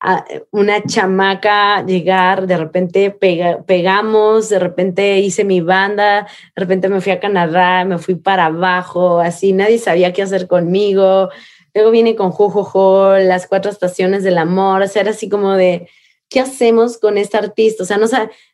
[0.00, 7.00] a una chamaca llegar, de repente pegamos, de repente hice mi banda, de repente me
[7.00, 11.28] fui a Canadá, me fui para abajo, así nadie sabía qué hacer conmigo,
[11.74, 15.88] Luego viene con Jojojo, las cuatro estaciones del amor, o sea, era así como de,
[16.28, 17.84] ¿qué hacemos con este artista?
[17.84, 18.06] O sea, no,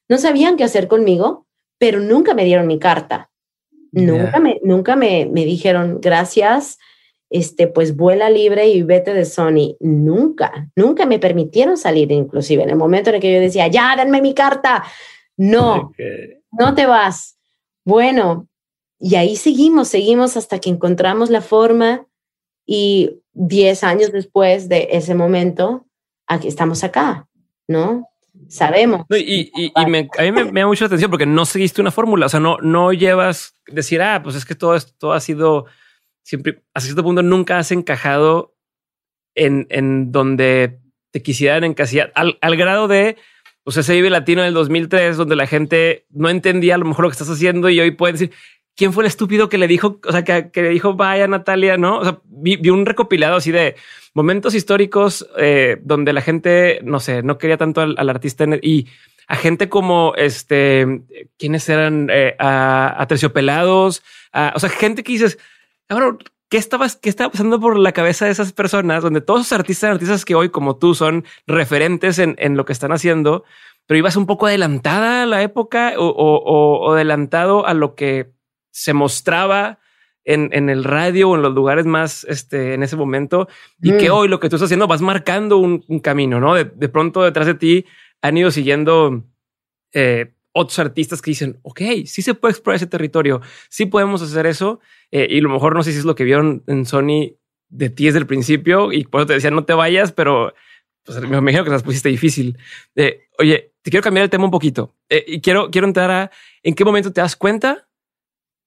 [0.09, 1.47] no sabían qué hacer conmigo,
[1.79, 3.31] pero nunca me dieron mi carta.
[4.05, 6.79] Nunca, me, nunca me, me dijeron, gracias,
[7.31, 9.77] este, pues vuela libre y vete de Sony.
[9.81, 13.97] Nunca, nunca me permitieron salir, inclusive en el momento en el que yo decía, ya,
[13.97, 14.85] denme mi carta.
[15.37, 15.93] No,
[16.53, 17.39] no te vas.
[17.85, 18.49] Bueno,
[18.99, 22.07] y ahí seguimos, seguimos hasta que encontramos la forma
[22.67, 25.87] y 10 años después de ese momento,
[26.27, 27.29] aquí estamos acá,
[27.69, 28.09] ¿no?
[28.49, 29.07] Sabemos.
[29.11, 32.41] y, y, a mí me, da mucha atención porque no seguiste una fórmula, o sea,
[32.41, 35.67] no, no llevas decir, ah, pues es que todo esto ha sido
[36.23, 38.55] siempre, a cierto punto nunca has encajado
[39.35, 43.17] en, en donde te quisieran encasillar, al, al grado de,
[43.65, 47.11] pues ese vive latino del 2003, donde la gente no entendía a lo mejor lo
[47.11, 48.33] que estás haciendo y hoy pueden decir,
[48.77, 51.99] quién fue el estúpido que le dijo, o sea, que, le dijo vaya Natalia, no?
[51.99, 53.75] O sea, vi, un recopilado así de
[54.15, 58.87] momentos históricos eh, donde la gente, no sé, no quería tanto al, artista y
[59.27, 61.03] a gente como este,
[61.39, 64.03] quienes eran eh, a, terciopelados,
[64.55, 65.39] o sea, gente que dices,
[65.87, 66.19] cabrón,
[66.51, 69.91] ¿qué estabas, qué estaba pasando por la cabeza de esas personas donde todos esos artistas,
[69.91, 73.45] artistas que hoy como tú son referentes en, lo que están haciendo,
[73.87, 78.36] pero ibas un poco adelantada a la época o adelantado a lo que
[78.77, 79.79] se mostraba
[80.23, 83.49] en, en, el radio o en los lugares más este, en ese momento
[83.81, 84.13] y que mm.
[84.13, 86.55] hoy lo que tú estás haciendo vas marcando un, camino, ¿no?
[86.55, 87.87] De, pronto detrás de ti
[88.21, 89.25] han ido siguiendo
[89.95, 94.45] eh, otros artistas que dicen, ok, sí se puede explorar ese territorio, sí podemos hacer
[94.45, 97.39] eso eh, y a lo mejor no sé si es lo que vieron en Sony
[97.71, 100.53] de ti desde el principio y por eso te decía no te vayas, pero
[101.03, 102.59] pues, me imagino que las pusiste difícil.
[102.95, 106.31] Eh, oye, te quiero cambiar el tema un poquito y quiero, quiero entrar a
[106.63, 107.87] en qué momento te das cuenta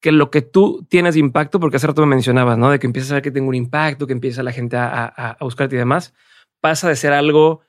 [0.02, 2.72] que lo que tú tienes impacto, porque hace rato me mencionabas, ¿no?
[2.72, 5.76] De que empiezas a ver que tengo un impacto, que empieza la gente a, buscarte
[5.76, 6.14] y demás,
[6.62, 7.62] pasa de ser algo,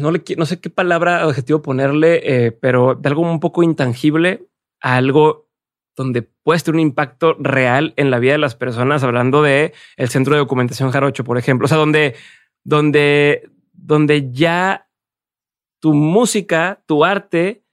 [0.00, 4.46] no, le, no sé qué palabra objetivo ponerle, eh, pero de algo un poco intangible
[4.80, 5.48] a algo
[5.96, 10.08] donde puedes tener un impacto real en la vida de las personas, hablando de el
[10.08, 12.14] Centro de Documentación Jarocho, por ejemplo, o sea, donde,
[12.64, 14.88] donde, donde ya
[15.80, 17.64] tu música, tu arte,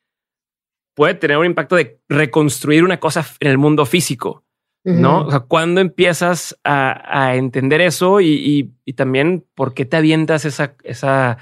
[0.96, 4.44] puede tener un impacto de reconstruir una cosa en el mundo físico.
[4.84, 5.26] ¿no?
[5.26, 11.38] O sea, ¿cuándo empiezas a, entender eso y, también por qué te avientas esa, esa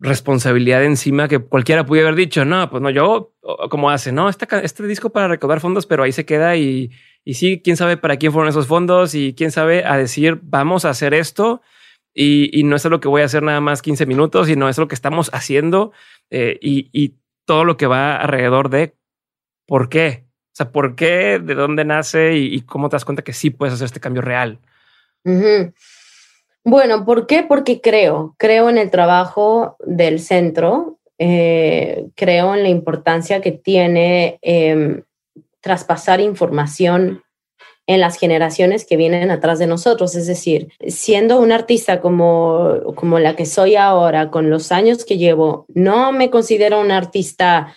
[0.00, 3.34] responsabilidad encima que cualquiera pudiera haber dicho, no, pues no, yo,
[3.68, 6.90] como hace, no, este, este disco para recaudar fondos, pero ahí se queda y,
[7.22, 10.84] y sí, quién sabe para quién fueron esos fondos y quién sabe a decir, vamos
[10.86, 11.60] a hacer esto.
[12.14, 14.88] Y, no es lo que voy a hacer nada más 15 minutos, sino es lo
[14.88, 15.92] que estamos haciendo
[16.30, 17.14] eh, y, y
[17.48, 18.94] todo lo que va alrededor de
[19.66, 21.40] por qué, o sea, ¿por qué?
[21.42, 22.36] ¿De dónde nace?
[22.36, 24.58] ¿Y, cómo te das cuenta que sí puedes hacer este cambio real?
[26.62, 27.42] Bueno, ¿por qué?
[27.48, 34.38] Porque creo, creo en el trabajo del centro, eh, creo en la importancia que tiene
[34.42, 35.04] em,
[35.60, 37.22] traspasar información
[37.88, 40.14] en las generaciones que vienen atrás de nosotros.
[40.14, 45.16] Es decir, siendo un artista como, como la que soy ahora, con los años que
[45.16, 47.74] llevo, no me considero un artista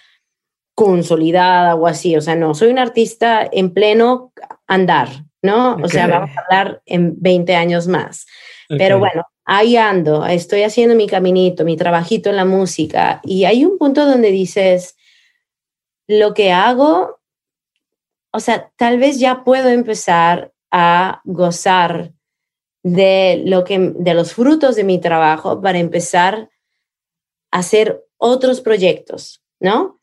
[0.75, 4.33] consolidada o así, o sea, no, soy un artista en pleno
[4.67, 5.07] andar,
[5.41, 5.77] ¿no?
[5.81, 8.25] O sea, vamos a hablar en 20 años más.
[8.67, 13.63] Pero bueno, ahí ando, estoy haciendo mi caminito, mi trabajito en la música y hay
[13.63, 14.97] un punto donde dices,
[16.07, 17.20] lo que hago,
[18.31, 22.13] o sea, tal vez ya puedo empezar a gozar
[22.83, 26.49] de lo que de los frutos de mi trabajo para empezar
[27.51, 29.99] a hacer otros proyectos, ¿no?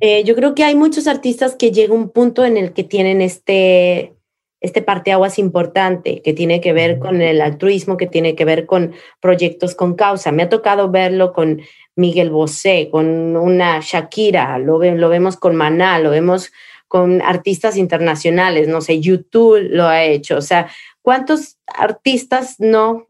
[0.00, 3.20] Eh, yo creo que hay muchos artistas que llega un punto en el que tienen
[3.20, 4.14] este,
[4.60, 8.94] este parteaguas importante, que tiene que ver con el altruismo, que tiene que ver con
[9.20, 10.32] proyectos con causa.
[10.32, 11.62] Me ha tocado verlo con
[11.94, 16.50] Miguel Bosé, con una Shakira, lo, lo vemos con Maná, lo vemos
[16.94, 20.70] con artistas internacionales, no sé, YouTube lo ha hecho, o sea,
[21.02, 23.08] ¿cuántos artistas no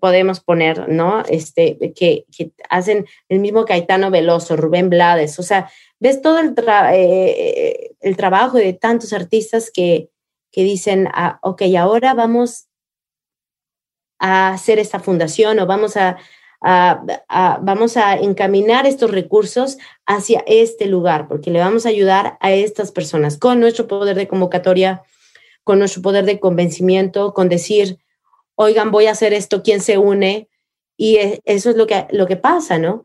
[0.00, 1.24] podemos poner, no?
[1.28, 2.26] Este, que,
[2.70, 6.54] hacen el mismo Caetano Veloso, Rubén Blades, o sea, ves todo el,
[6.92, 10.10] eh, el trabajo de tantos artistas que,
[10.52, 12.68] que dicen, ah, ok, ahora vamos
[14.20, 16.18] a hacer esta fundación o vamos a,
[16.60, 22.92] vamos a encaminar estos recursos hacia este lugar, porque le vamos a ayudar a estas
[22.92, 25.02] personas con nuestro poder de convocatoria,
[25.64, 27.98] con nuestro poder de convencimiento, con decir,
[28.54, 30.48] oigan, voy a hacer esto, ¿quién se une?
[30.96, 33.04] Y e, eso es lo que, lo que pasa, ¿no?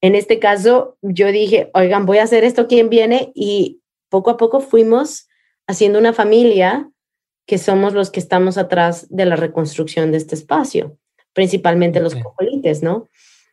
[0.00, 3.32] En este caso, yo dije, oigan, voy a hacer esto, ¿quién viene?
[3.34, 5.28] Y poco a poco fuimos
[5.66, 6.90] haciendo una familia
[7.46, 10.98] que somos los que estamos atrás de la reconstrucción de este espacio,
[11.32, 13.08] principalmente los cojolites, ¿no?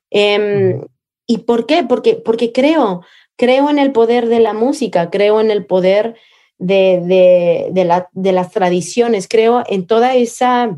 [0.09, 0.81] Em,
[1.27, 1.83] ¿Y por qué?
[1.83, 3.03] Porque, porque creo,
[3.35, 6.15] creo en el poder de la música, creo en el poder
[6.57, 10.77] de, de, las tradiciones, creo en toda esa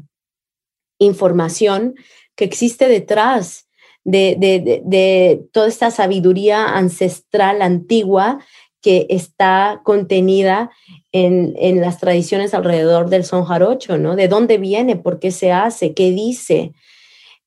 [1.00, 1.96] información
[2.36, 3.68] que existe detrás
[4.04, 8.40] de, toda esta sabiduría ancestral antigua
[8.82, 10.72] que está contenida
[11.12, 14.16] en, las tradiciones alrededor del son jarocho, ¿no?
[14.16, 14.96] ¿De dónde viene?
[14.96, 15.94] ¿Por qué se hace?
[15.94, 16.74] ¿Qué dice?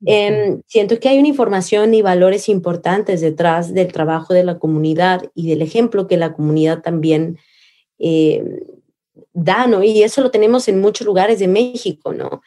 [0.06, 5.30] Em, siento que hay una información y valores importantes detrás del trabajo de la comunidad
[5.34, 7.38] y del ejemplo que la comunidad también
[7.98, 8.42] eh,
[9.32, 9.82] da, ¿no?
[9.82, 12.42] Y eso lo tenemos en muchos lugares de México, ¿no?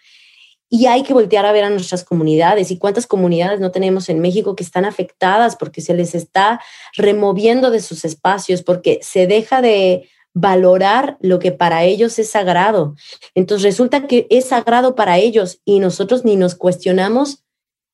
[0.70, 4.20] Y hay que voltear a ver a nuestras comunidades y cuántas comunidades no tenemos en
[4.20, 6.60] México que están afectadas porque se les está
[6.96, 12.96] removiendo de sus espacios, porque se deja de valorar lo que para ellos es sagrado.
[13.34, 17.47] Entonces resulta que es sagrado para ellos y nosotros ni nos cuestionamos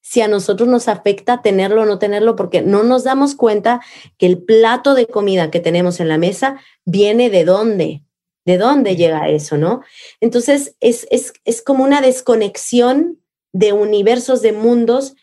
[0.06, 3.80] si a nosotros nos afecta tenerlo o no tenerlo, porque no nos damos cuenta
[4.18, 8.04] que el plato de comida que tenemos en la mesa viene de dónde,
[8.46, 9.82] de dónde llega eso, ¿no?
[10.20, 13.22] Entonces es, es, como una desconexión
[13.54, 15.16] de universos, de mundos,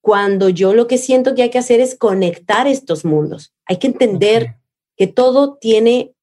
[0.00, 3.52] cuando yo lo que siento que hay que hacer es conectar estos mundos.
[3.66, 4.56] Hay que entender
[4.96, 6.14] que todo tiene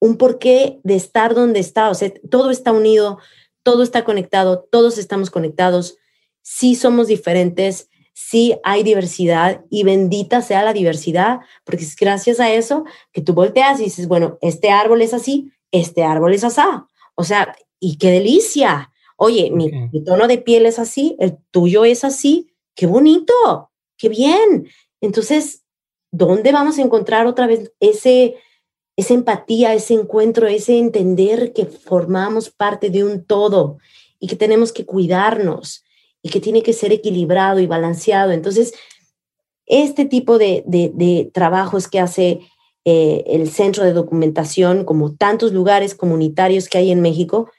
[0.00, 3.18] un porqué de estar donde está, o sea, todo está unido,
[3.62, 5.98] todo está conectado, todos estamos conectados
[6.44, 12.52] sí somos diferentes, sí hay diversidad y bendita sea la diversidad, porque es gracias a
[12.52, 16.60] eso que tú volteas y dices, bueno, este árbol es así, este árbol es así.
[17.16, 18.92] O sea, y qué delicia.
[19.16, 19.70] Oye, mi,
[20.04, 24.68] tono de piel es así, el tuyo es así, qué bonito, qué bien.
[25.00, 25.64] Entonces,
[26.12, 28.36] ¿dónde vamos a encontrar otra vez ese,
[28.96, 33.78] esa empatía, ese encuentro, ese entender que formamos parte de un todo
[34.18, 35.83] y que tenemos que cuidarnos
[36.24, 38.32] y que tiene que ser equilibrado y balanceado.
[38.32, 38.72] Entonces,
[39.66, 42.40] este tipo de, trabajos que hace
[42.86, 47.50] eh, el Centro de Documentación, como tantos lugares comunitarios que hay en México,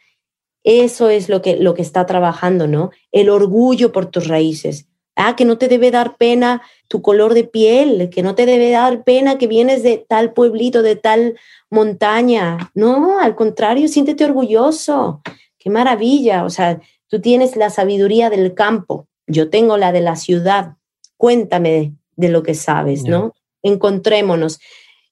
[0.63, 2.89] eso es lo que, lo que está trabajando, ¿no?
[3.11, 4.87] El orgullo por tus raíces.
[5.15, 8.71] Ah, que no te debe dar pena tu color de piel, que no te debe
[8.71, 11.37] dar pena que vienes de tal pueblito, de tal
[11.69, 12.71] montaña.
[12.73, 15.21] No, al contrario, siéntete orgulloso.
[15.59, 16.43] Qué maravilla.
[16.45, 16.81] O sea,
[17.15, 20.75] tú tienes la sabiduría del campo, yo tengo la de la ciudad.
[21.15, 23.33] Cuéntame de, lo que sabes, ¿no?
[23.63, 24.59] Encontrémonos.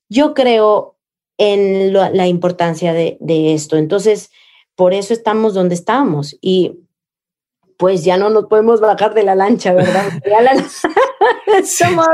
[0.09, 0.97] Yo creo
[1.37, 3.77] en la importancia de, de esto.
[3.77, 4.31] Entonces,
[4.75, 6.37] por eso estamos donde estamos.
[6.41, 6.81] Y
[7.77, 10.11] pues ya no nos podemos bajar de la lancha, ¿verdad?
[10.29, 10.61] Ya la,
[11.65, 12.07] somos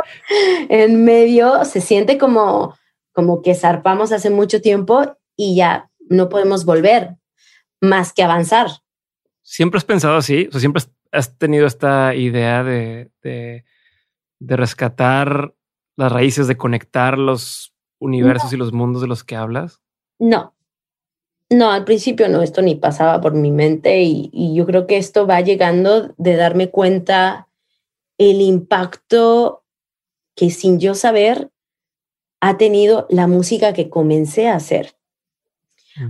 [0.70, 2.76] en medio, se siente como,
[3.12, 7.16] como que zarpamos hace mucho tiempo y ya no podemos volver
[7.82, 8.70] más que avanzar.
[9.50, 10.46] ¿Siempre has pensado así?
[10.48, 13.66] O sea, ¿siempre has tenido esta idea de, de,
[14.40, 15.56] rescatar
[15.98, 19.82] las raíces, de conectar los universos y los mundos de los que hablas?
[20.20, 20.54] No,
[21.50, 25.26] no, al principio no, esto ni pasaba por mi mente y, yo creo que esto
[25.26, 27.48] va llegando de darme cuenta
[28.20, 29.64] el impacto
[30.36, 31.50] que sin yo saber
[32.40, 34.96] ha tenido la música que comencé a hacer.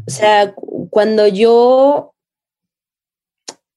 [0.05, 0.53] O sea,
[0.89, 2.13] cuando yo,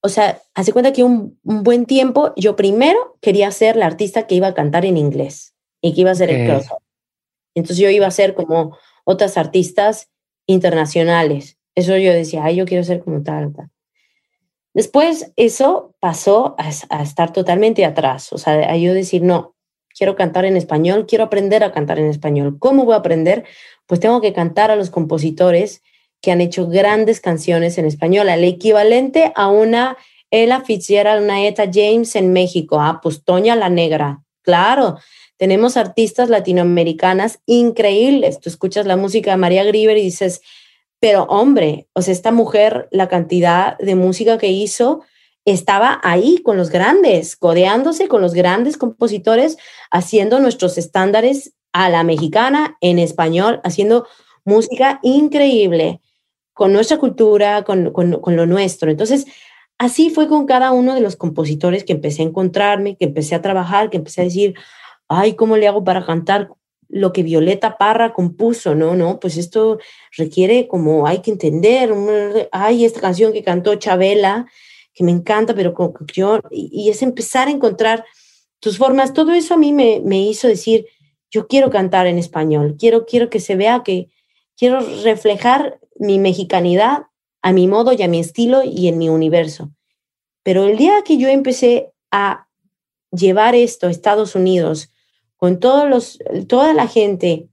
[0.03, 4.35] o sea, hace cuenta que un, buen tiempo yo primero quería ser la artista que
[4.35, 6.83] iba a cantar en inglés y que iba a ser el crossover.
[7.55, 10.11] Entonces yo iba a ser como otras artistas
[10.47, 11.59] internacionales.
[11.75, 13.53] Eso yo decía, ay, yo quiero ser como tal,
[14.75, 19.55] Después eso pasó a, estar totalmente atrás, o sea, a yo decir, no,
[19.95, 22.57] quiero cantar en español, quiero aprender a cantar en español.
[22.59, 23.45] ¿Cómo voy a aprender?
[23.87, 25.83] Pues tengo que cantar a los compositores
[26.23, 29.99] que han hecho grandes canciones en español, al equivalente a una
[30.31, 34.99] Ella Fitzgerald, una Eta James en México, ah, pues Toña la Negra, claro.
[35.37, 38.39] Tenemos artistas latinoamericanas increíbles.
[38.39, 40.41] Tú escuchas la música de María Grieber y dices,
[41.01, 45.03] pero hombre, o sea, esta mujer, la cantidad de música que hizo,
[45.45, 49.59] estaba ahí con los grandes, codeándose con los grandes compositores,
[49.91, 54.07] haciendo nuestros estándares a la mexicana en español, haciendo
[54.45, 56.01] música increíble
[56.53, 58.91] con nuestra cultura, con, con, con, lo nuestro.
[58.91, 59.27] Entonces,
[59.79, 63.43] así fue con cada uno de los compositores que empecé a encontrarme, que empecé a
[63.43, 64.55] trabajar, que empecé a decir,
[65.09, 66.51] ay, ¿cómo le hago para cantar
[66.93, 68.95] lo que Violeta Parra compuso, ¿no?
[68.95, 69.79] No, pues esto
[70.17, 71.91] requiere como hay que entender,
[72.53, 74.47] hay esta canción que cantó Chabela,
[74.93, 78.05] que me encanta, pero con yo, y, es empezar a encontrar
[78.61, 80.87] tus formas, todo eso a mí me, me hizo decir,
[81.31, 84.11] yo quiero cantar en español, quiero, quiero que se vea que
[84.55, 87.07] quiero reflejar mi mexicanidad
[87.43, 89.73] a mi modo y a mi estilo y en mi universo.
[90.43, 92.49] Pero el día que yo empecé a
[93.11, 94.93] llevar esto a Estados Unidos,
[95.37, 97.49] con todos los, toda la gente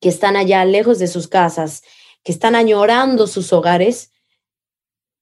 [0.00, 1.82] que están allá lejos de sus casas,
[2.22, 4.12] que están añorando sus hogares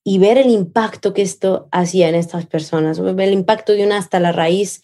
[0.02, 4.18] y ver el impacto que esto hacía en estas personas, el impacto de una hasta
[4.18, 4.82] la raíz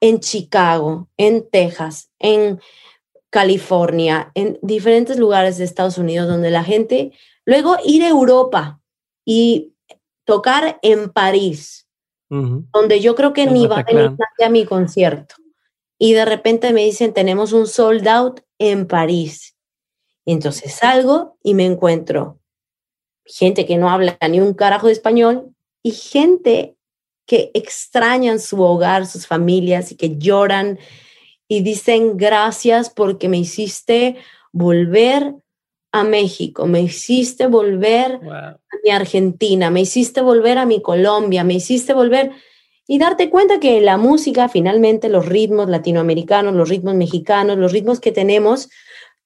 [0.00, 2.60] en Chicago, en Texas, en
[3.30, 7.12] California, en diferentes lugares de Estados Unidos donde la gente,
[7.44, 8.80] luego ir a Europa
[9.24, 9.74] y
[10.24, 11.86] tocar en París,
[12.30, 15.34] donde yo creo que ni va a venir a mi concierto.
[15.98, 19.56] Y de repente me dicen, tenemos un sold out en París.
[20.26, 22.38] entonces salgo y me encuentro
[23.24, 26.76] gente que no habla ni un carajo de español y gente
[27.26, 30.78] que extrañan su hogar, sus familias y que lloran
[31.48, 34.16] y dicen gracias porque me hiciste
[34.52, 35.34] volver
[35.90, 41.54] a México, me hiciste volver a mi Argentina, me hiciste volver a mi Colombia, me
[41.54, 42.32] hiciste volver
[42.86, 48.00] y darte cuenta que la música, finalmente, los ritmos latinoamericanos, los ritmos mexicanos, los ritmos
[48.00, 48.70] que tenemos,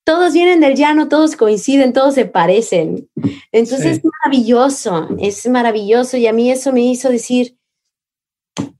[0.04, 3.08] todos vienen del llano, todos coinciden, todos se parecen.
[3.52, 7.56] Entonces es maravilloso, es maravilloso y a mí eso me hizo decir,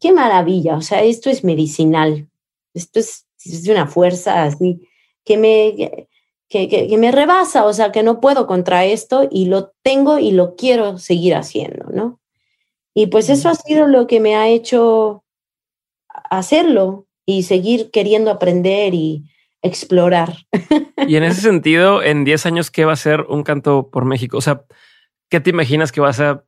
[0.00, 2.28] qué maravilla, o sea, esto es medicinal,
[2.74, 4.88] esto es, de una fuerza así
[5.24, 6.06] que me,
[6.48, 10.32] que, que me rebasa, o sea, que no puedo contra esto y lo tengo y
[10.32, 12.20] lo quiero seguir haciendo, ¿no?
[12.94, 15.24] Y pues eso ha sido lo que me ha hecho
[16.08, 19.24] hacerlo y seguir queriendo aprender y
[19.62, 20.36] explorar.
[21.08, 24.36] Y en ese sentido, en 10 años, ¿qué va a ser un canto por México?
[24.36, 24.62] O sea,
[25.28, 26.44] ¿qué te imaginas que vas a,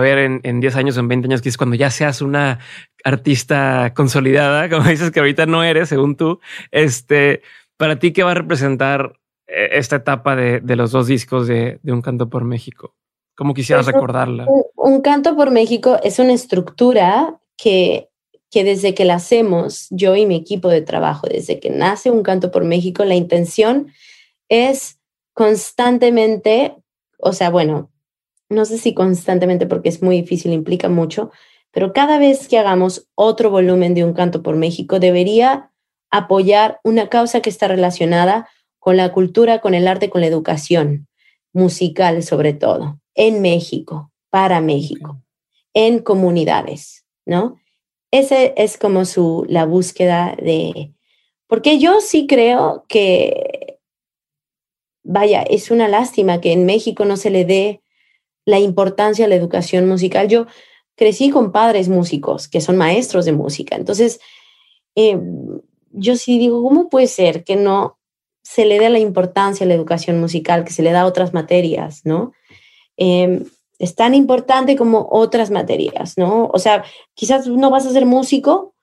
[0.00, 2.58] ver en, en 10 años, en 20 años, que es cuando ya seas una
[3.04, 6.40] artista consolidada, como dices que ahorita no eres, según tú?
[6.70, 7.42] Este,
[7.76, 11.80] para ti, ¿qué va a representar eh, esta etapa de, de los dos discos de,
[11.82, 12.94] de Un Canto por México?
[13.38, 14.46] ¿Cómo quisieras recordarla?
[14.74, 18.08] Un, canto por México es una estructura que,
[18.50, 22.24] que desde que la hacemos, yo y mi equipo de trabajo, desde que nace un
[22.24, 23.92] canto por México, la intención
[24.48, 24.98] es
[25.34, 26.74] constantemente,
[27.16, 27.92] o sea, bueno,
[28.48, 31.30] no sé si constantemente porque es muy difícil, implica mucho,
[31.70, 35.70] pero cada vez que hagamos otro volumen de Un Canto por México, debería
[36.10, 41.08] apoyar una causa que está relacionada con la cultura, con el arte, con la educación
[41.52, 45.20] musical sobre todo, en México, para México,
[45.74, 47.58] en comunidades, ¿no?
[48.10, 50.94] Ese es como su, la búsqueda de,
[51.46, 53.78] porque yo sí creo que,
[55.02, 57.82] vaya, es una lástima que en México no se le dé
[58.48, 60.26] la importancia a la educación musical.
[60.26, 60.46] Yo
[60.96, 64.20] crecí con padres músicos que son maestros de música, entonces
[64.96, 65.20] eh,
[65.90, 67.98] yo sí digo, ¿cómo puede ser que no
[68.42, 71.34] se le dé la importancia a la educación musical, que se le da a otras
[71.34, 72.32] materias, ¿no?
[72.96, 73.44] Em,
[73.78, 76.48] es tan importante como otras materias, ¿no?
[76.50, 78.74] O sea, quizás no vas a ser músico,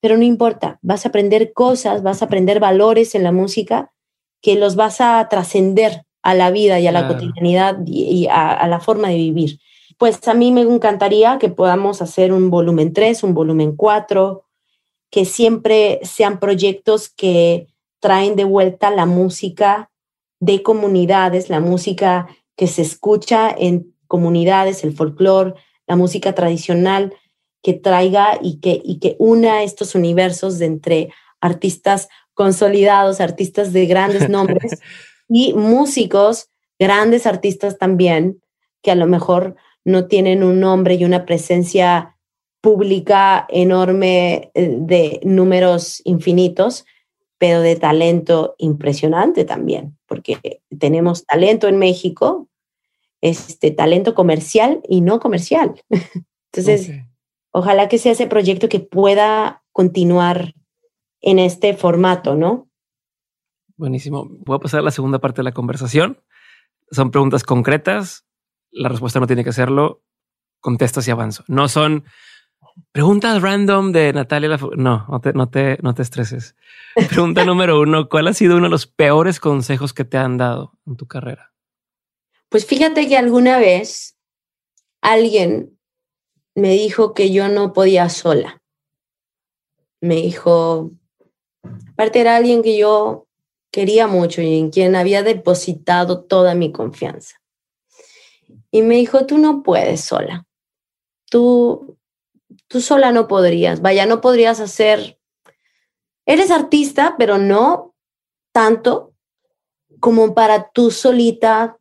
[0.00, 3.92] pero no importa, vas a aprender cosas, vas a aprender valores en la música
[4.40, 8.66] que los vas a trascender a la vida y a la cotidianidad y, a, a,
[8.66, 9.60] la forma de vivir.
[9.98, 14.42] Pues a mí me encantaría que podamos hacer un volumen 3, un volumen 4,
[15.10, 17.66] que siempre sean proyectos que
[18.00, 19.90] traen de vuelta la música
[20.40, 25.54] de comunidades, la música que se escucha en comunidades, el folclore,
[25.86, 27.12] la música tradicional,
[27.62, 31.12] que traiga y que, y que una estos universos de entre
[31.42, 34.80] artistas consolidados, artistas de grandes nombres
[35.28, 38.42] y músicos, grandes artistas también,
[38.82, 42.16] que a lo mejor no tienen un nombre y una presencia
[42.60, 46.86] pública enorme eh, de números infinitos,
[47.36, 52.48] pero de talento impresionante también, porque tenemos talento en México,
[53.20, 55.74] este talento comercial y no comercial.
[56.52, 56.90] Entonces,
[57.50, 60.54] ojalá que sea ese proyecto que pueda continuar
[61.20, 62.68] en este formato, ¿no?
[63.76, 64.26] Buenísimo.
[64.28, 66.22] Voy a pasar a la segunda parte de la conversación.
[66.90, 68.24] Son preguntas concretas.
[68.70, 70.02] La respuesta no tiene que serlo.
[70.60, 71.44] Contestas y avanzo.
[71.48, 72.04] No son
[72.92, 74.56] preguntas random de Natalia.
[74.76, 76.54] No, no te, no te, no te estreses.
[77.08, 78.08] Pregunta número uno.
[78.08, 81.52] ¿Cuál ha sido uno de los peores consejos que te han dado en tu carrera?
[82.48, 84.16] Pues fíjate que alguna vez
[85.00, 85.76] alguien
[86.54, 88.62] me dijo que yo no podía sola.
[90.00, 90.92] Me dijo,
[91.92, 93.26] aparte era alguien que yo
[93.74, 97.40] quería mucho y en quien había depositado toda mi confianza.
[98.70, 100.46] Y me dijo, tú no puedes sola.
[101.28, 101.98] Tú,
[102.68, 103.82] tú sola no podrías.
[103.82, 105.18] Vaya, no podrías hacer...
[106.24, 107.96] Eres artista, pero no
[108.52, 109.12] tanto
[109.98, 111.76] como para tú solita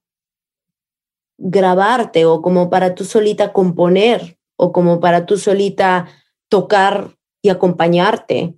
[1.37, 6.07] grabarte o como para tú solita componer o como para tú solita
[6.49, 8.55] tocar y acompañarte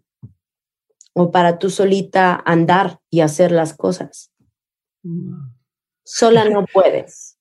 [1.15, 4.31] o para tú solita andar y hacer las cosas.
[6.03, 7.39] Sola no puedes.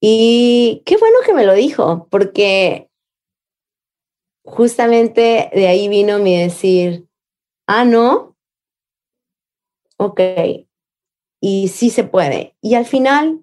[0.00, 2.90] Y qué bueno que me lo dijo, porque
[4.44, 7.08] justamente de ahí vino mi decir,
[7.66, 8.36] ah, no,
[9.96, 10.20] ok,
[11.40, 12.54] y sí se puede.
[12.60, 13.40] Y al final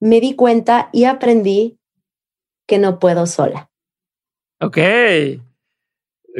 [0.00, 1.78] me di cuenta y aprendí
[2.66, 3.70] que no puedo sola.
[4.60, 4.78] Ok.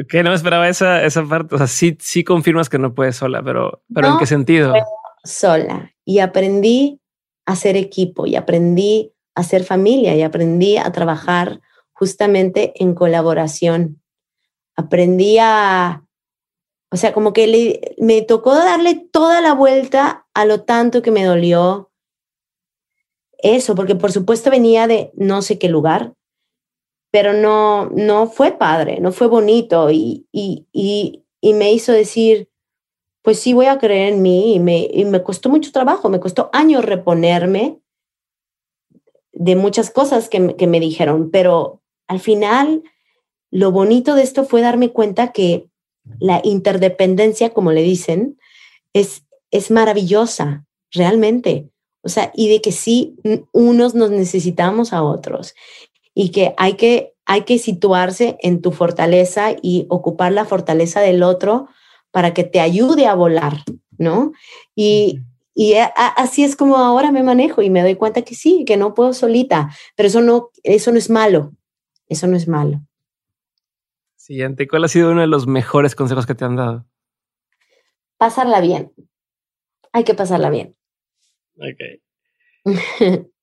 [0.07, 1.55] Que no me esperaba esa, esa parte.
[1.55, 4.73] O sea, sí, sí confirmas que no puedes sola, pero, pero ¿en qué sentido?
[5.23, 5.91] Sola.
[6.05, 7.01] Y aprendí
[7.45, 11.61] a ser equipo y aprendí a ser familia y aprendí a trabajar
[11.93, 14.01] justamente en colaboración.
[14.75, 16.03] Aprendí a,
[16.91, 21.23] o sea, como que me tocó darle toda la vuelta a lo tanto que me
[21.23, 21.91] dolió
[23.39, 26.13] eso, porque por supuesto venía de no sé qué lugar,
[27.11, 32.49] pero no, no fue padre, no fue bonito y, y, y, me hizo decir,
[33.21, 36.19] pues sí voy a creer en mí y me, y me costó mucho trabajo, me
[36.19, 37.79] costó años reponerme
[39.31, 42.83] de muchas cosas que, que me dijeron, pero al final
[43.51, 45.69] lo bonito de esto fue darme cuenta que
[46.19, 48.37] la interdependencia, como le dicen,
[48.93, 51.69] es, es maravillosa, realmente.
[52.01, 53.15] O sea, y de que sí,
[53.51, 55.55] unos nos necesitamos a otros
[56.19, 61.21] y que hay que, hay que situarse en tu fortaleza y ocupar la fortaleza del
[61.21, 61.67] otro
[62.09, 63.63] para que te ayude a volar,
[63.99, 64.31] ¿no?
[64.73, 65.19] Y,
[65.53, 68.95] y así es como ahora me manejo y me doy cuenta que sí, que no
[68.95, 71.53] puedo solita, pero eso no, eso no es malo,
[72.07, 72.81] eso no es malo.
[74.15, 76.87] Siguiente, ¿cuál ha sido uno de los mejores consejos que te han dado?
[78.17, 78.91] Pasarla bien.
[79.91, 80.75] Hay que pasarla bien.
[81.57, 82.01] Ok.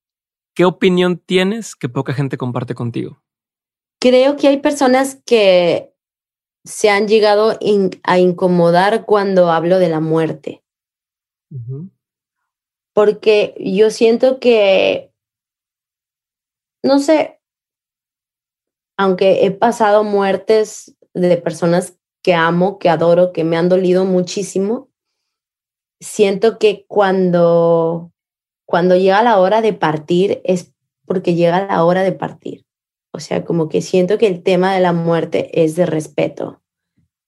[0.55, 3.21] ¿Qué opinión tienes que poca gente comparte contigo?
[3.99, 5.93] Creo que hay personas que
[6.63, 7.59] se han llegado
[8.03, 10.63] a incomodar cuando hablo de la muerte.
[12.93, 15.13] Porque yo siento que,
[16.83, 17.41] no sé,
[18.97, 24.89] aunque he pasado muertes de personas que amo, que adoro, que me han dolido muchísimo,
[25.99, 28.13] siento que cuando,
[28.65, 30.73] cuando llega la hora de partir es
[31.05, 32.65] porque llega la hora de partir.
[33.11, 36.61] O sea, como que siento que el tema de la muerte es de respeto.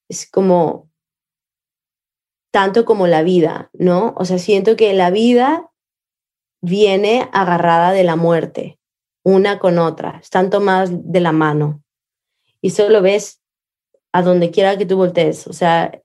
[0.08, 0.90] Es como
[2.50, 4.14] tanto como la vida, ¿no?
[4.16, 5.70] O sea, siento que la vida
[6.60, 8.78] viene agarrada de la muerte,
[9.22, 11.82] una con otra, están tomadas de la mano.
[12.60, 13.40] Y solo ves
[14.12, 15.46] a donde quiera que tú voltees.
[15.46, 16.02] O sea,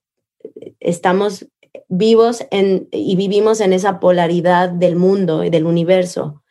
[0.80, 1.48] estamos
[1.96, 6.44] vivos en, y vivimos en esa polaridad del mundo y del universo.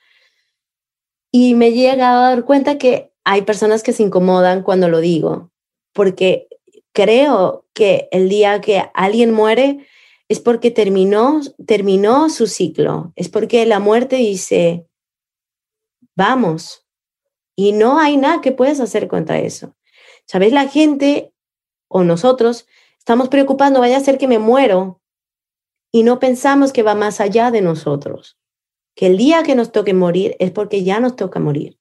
[1.32, 5.00] Y me he llegado a dar cuenta que hay personas que se incomodan cuando lo
[5.00, 5.50] digo,
[5.92, 6.46] porque
[6.92, 9.86] creo que el día que alguien muere
[10.28, 14.86] es porque terminó, terminó su ciclo, es porque la muerte dice,
[16.14, 16.86] vamos,
[17.56, 19.74] y no hay nada que puedas hacer contra eso.
[20.24, 20.52] ¿Sabes?
[20.52, 21.32] La gente
[21.88, 22.66] o nosotros
[22.96, 25.01] estamos preocupando, vaya a ser que me muero,
[25.92, 28.38] y no pensamos que va más allá de nosotros,
[28.96, 31.78] que el día que nos toque morir es porque ya nos toca morir,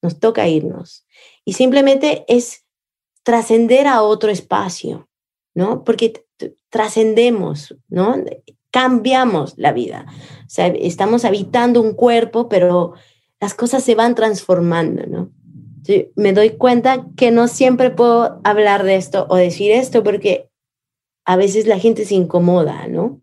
[0.00, 1.04] nos toca irnos.
[1.44, 2.64] Y simplemente es
[3.24, 5.08] trascender a otro espacio,
[5.54, 5.84] ¿no?
[5.84, 6.24] Porque
[6.70, 8.14] trascendemos, ¿no?
[8.70, 10.06] Cambiamos la vida.
[10.46, 12.94] O sea, estamos habitando un cuerpo, pero
[13.40, 15.32] las cosas se van transformando, ¿no?
[16.16, 20.50] me doy cuenta que no siempre puedo hablar de esto o decir esto porque
[21.24, 23.22] a veces la gente se incomoda, ¿no?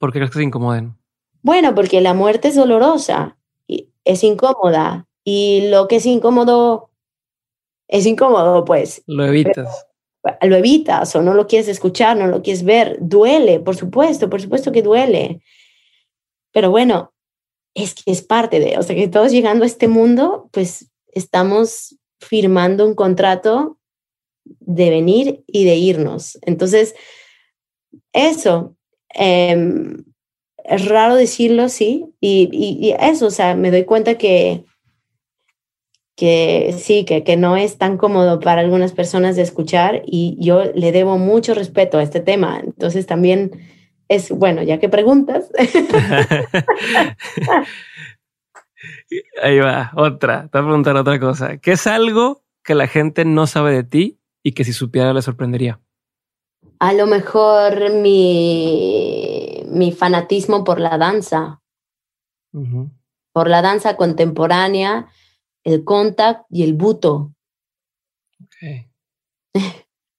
[0.00, 0.96] ¿Por qué crees que se incomoden?
[1.42, 3.36] Bueno, porque la muerte es dolorosa,
[3.68, 6.90] y es incómoda y lo que es incómodo
[7.86, 9.02] es incómodo, pues.
[9.06, 9.86] Lo evitas.
[10.42, 12.98] lo evitas o no lo quieres escuchar, no lo quieres ver.
[13.00, 15.42] Duele, por supuesto, por supuesto que duele.
[16.52, 17.12] Pero bueno,
[17.74, 21.96] es que es parte de, o sea, que todos llegando a este mundo, pues estamos
[22.20, 23.78] firmando un contrato
[24.44, 26.38] de venir y de irnos.
[26.42, 26.94] Entonces,
[28.12, 28.76] eso,
[29.14, 30.04] Em,
[30.64, 34.64] es raro decirlo, sí, y, eso, o sea, me doy cuenta que,
[36.16, 40.64] que sí, que, que no es tan cómodo para algunas personas de escuchar y yo
[40.74, 42.60] le debo mucho respeto a este tema.
[42.62, 43.50] Entonces también
[44.08, 45.50] es, bueno, ya que preguntas.
[49.42, 51.58] Ahí va, otra, te voy a preguntar otra cosa.
[51.58, 55.22] ¿Qué es algo que la gente no sabe de ti y que si supiera le
[55.22, 55.80] sorprendería?
[56.80, 58.99] a lo mejor mi,
[59.70, 61.60] mi fanatismo por la danza,
[63.32, 65.08] por la danza contemporánea,
[65.64, 67.32] el contact y el buto.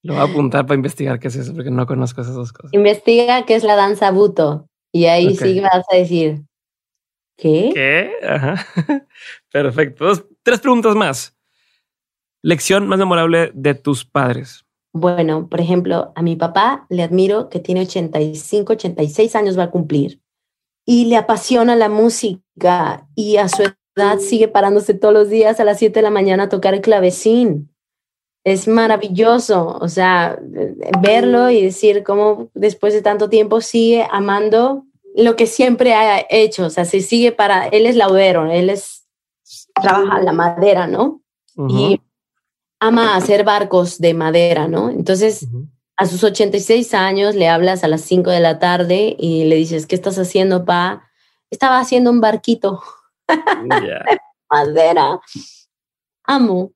[0.03, 2.73] Lo voy a apuntar para investigar qué es eso, porque no conozco esas dos cosas.
[2.73, 6.41] Investiga qué es la danza buto y ahí sí vas a decir,
[7.37, 7.69] ¿qué?
[7.73, 8.11] ¿Qué?
[9.51, 10.11] Perfecto.
[10.41, 11.37] tres preguntas más.
[12.41, 14.65] Lección más memorable de tus padres.
[14.93, 19.71] Bueno, por ejemplo, a mi papá le admiro que tiene 85, 86 años va a
[19.71, 20.21] cumplir
[20.85, 23.63] y le apasiona la música y a su
[23.95, 26.81] edad sigue parándose todos los días a las 7 de la mañana a tocar el
[26.81, 27.69] clavecín.
[28.43, 30.39] Es maravilloso, o sea,
[31.01, 34.85] verlo y decir cómo después de tanto tiempo sigue amando
[35.15, 39.07] lo que siempre ha hecho, o sea, se sigue para, él es laudero, él es,
[39.75, 41.21] trabaja la madera, ¿no?
[41.67, 42.01] Y
[42.81, 44.89] ama hacer barcos de madera, ¿no?
[44.89, 45.47] Entonces,
[45.95, 49.85] a sus 86 años le hablas a las 5 de la tarde y le dices,
[49.85, 51.07] ¿qué estás haciendo, pa?
[51.51, 52.81] Estaba haciendo un barquito
[53.27, 54.19] de
[54.49, 55.21] madera.
[56.23, 56.71] Amo.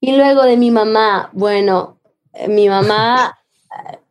[0.00, 2.00] Y luego de mi mamá, bueno,
[2.32, 3.38] eh, mi mamá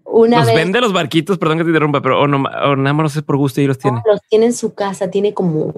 [0.05, 1.37] una ¿Los vende los barquitos?
[1.37, 3.77] Perdón que te interrumpa, pero o, no, nada más no sé por gusto y los
[3.77, 4.01] tiene.
[4.05, 5.73] los tiene en su casa, tiene como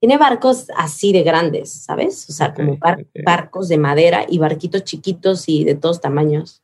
[0.00, 2.28] tiene barcos así de grandes, ¿sabes?
[2.28, 2.78] O sea, como
[3.24, 6.62] barcos de madera y barquitos chiquitos y de todos tamaños.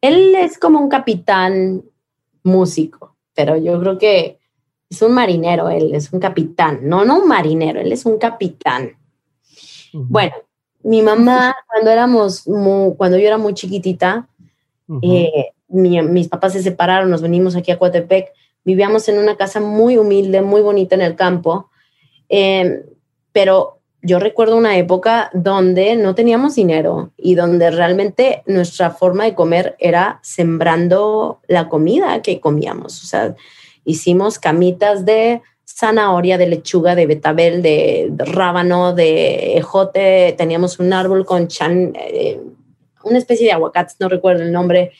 [0.00, 1.84] Él es como un capitán
[2.42, 4.38] músico, pero yo creo que
[4.88, 6.80] es un marinero, él es un capitán.
[6.82, 8.92] No, no un marinero, él es un capitán.
[9.92, 10.34] Bueno,
[10.82, 12.44] mi mamá, cuando éramos,
[12.96, 14.28] cuando yo era muy chiquitita,
[15.02, 18.32] eh, mis papás se separaron, nos venimos aquí a Coatepec,
[18.64, 21.70] vivíamos en una casa muy humilde, muy bonita en el campo,
[22.28, 22.82] Em,
[23.32, 29.34] pero yo recuerdo una época donde no teníamos dinero y donde realmente nuestra forma de
[29.34, 33.02] comer era sembrando la comida que comíamos.
[33.02, 33.34] O sea,
[33.84, 40.34] hicimos camitas de zanahoria, de lechuga, de betabel, de, rábano, de ejote.
[40.38, 42.40] Teníamos un árbol con chan, eh,
[43.02, 44.92] una especie de aguacates, no recuerdo el nombre.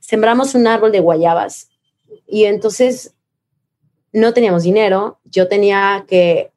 [0.00, 1.70] Sembramos un árbol de guayabas
[2.26, 3.14] y entonces
[4.12, 5.18] no teníamos dinero.
[5.24, 6.52] Yo tenía que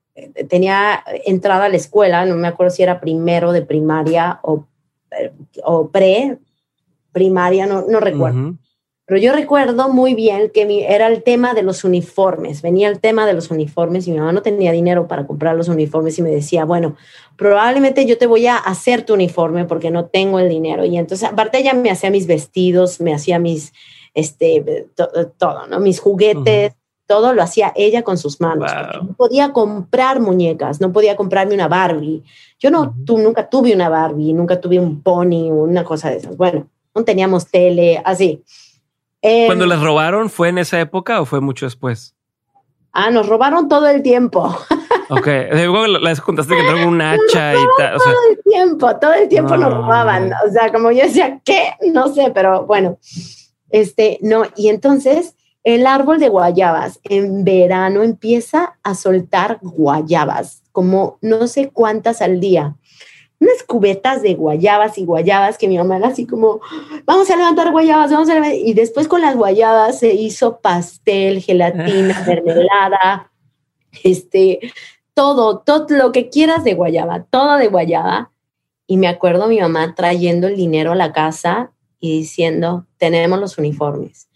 [0.47, 4.65] tenía entrada a la escuela, no me acuerdo si era primero de primaria o
[5.63, 6.37] o pre,
[7.11, 8.55] primaria, no, no recuerdo.
[9.05, 13.25] Pero yo recuerdo muy bien que era el tema de los uniformes, venía el tema
[13.25, 16.29] de los uniformes y mi mamá no tenía dinero para comprar los uniformes y me
[16.29, 16.95] decía, bueno,
[17.35, 20.85] probablemente yo te voy a hacer tu uniforme porque no tengo el dinero.
[20.85, 23.73] Y entonces, aparte ella me hacía mis vestidos, me hacía mis,
[24.13, 24.87] este,
[25.37, 25.81] todo, ¿no?
[25.81, 26.73] Mis juguetes,
[27.05, 28.71] todo lo hacía ella con sus manos.
[29.01, 32.23] No podía comprar muñecas, no podía comprarme una Barbie.
[32.59, 36.17] Yo no, tú, nunca tuve una Barbie, nunca tuve un pony o una cosa de
[36.17, 36.37] esas.
[36.37, 38.43] Bueno, no teníamos tele, así.
[39.45, 42.15] ¿Cuando les robaron fue en esa época o fue mucho después?
[42.91, 44.55] Ah, nos robaron todo el tiempo.
[45.09, 47.97] Ok, luego les contaste que entraron un hacha y tal.
[47.97, 50.31] todo el tiempo, todo el tiempo nos robaban.
[50.47, 51.73] O sea, como yo decía, ¿qué?
[51.93, 52.97] No sé, pero bueno,
[53.69, 54.43] este, no.
[54.55, 61.69] Y entonces el árbol de guayabas en verano empieza a soltar guayabas, como no sé
[61.69, 62.75] cuántas al día
[63.43, 66.61] unas cubetas de guayabas y guayabas que mi mamá era así como,
[67.05, 68.57] vamos a levantar guayabas, vamos a levantar.
[68.57, 73.31] Y después con las guayabas se hizo pastel, gelatina, mermelada,
[74.03, 74.59] este,
[75.13, 78.31] todo, todo lo que quieras de guayaba, todo de guayaba.
[78.87, 83.57] Y me acuerdo mi mamá trayendo el dinero a la casa y diciendo, tenemos los
[83.57, 84.29] uniformes,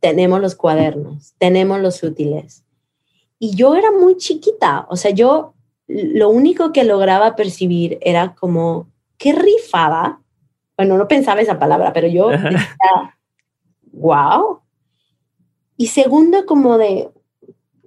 [0.00, 2.64] tenemos los cuadernos, tenemos los útiles.
[3.38, 5.54] Y yo era muy chiquita, o sea, yo
[5.86, 8.88] lo único que lograba percibir era como,
[9.18, 10.20] qué rifada.
[10.76, 13.18] Bueno, no pensaba esa palabra, pero yo decía,
[13.92, 14.60] wow.
[15.76, 17.10] Y segundo, como de,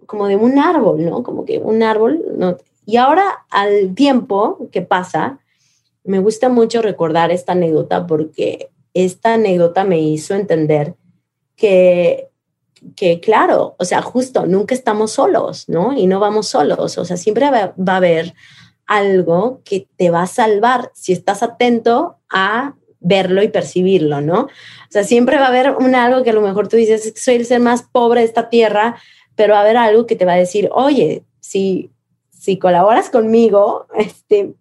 [0.06, 1.24] como de un árbol, ¿no?
[1.24, 2.58] Como que un árbol, ¿no?
[2.86, 5.40] Y ahora, al tiempo que pasa,
[6.04, 10.96] me gusta mucho recordar esta anécdota porque esta anécdota me hizo entender
[11.56, 12.30] que
[12.96, 15.94] que claro, o sea, justo, nunca estamos solos, ¿no?
[15.94, 18.34] Y no vamos solos, o sea, siempre va, a haber
[18.86, 24.42] algo que te va a salvar si estás atento a verlo y percibirlo, ¿no?
[24.42, 24.50] O
[24.90, 27.46] sea, siempre va a haber un algo que a lo mejor tú dices, soy el
[27.46, 28.98] ser más pobre de esta tierra,
[29.36, 31.92] pero va a haber algo que te va a decir, oye, si,
[32.30, 34.54] si colaboras conmigo, este,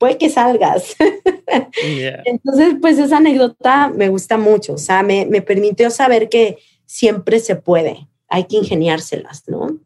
[0.00, 0.96] puede que salgas.
[2.24, 7.38] Entonces, pues esa anécdota me gusta mucho, o sea, me, me permitió saber que siempre
[7.38, 8.08] se puede.
[8.26, 9.78] Hay que ingeniárselas, ¿no?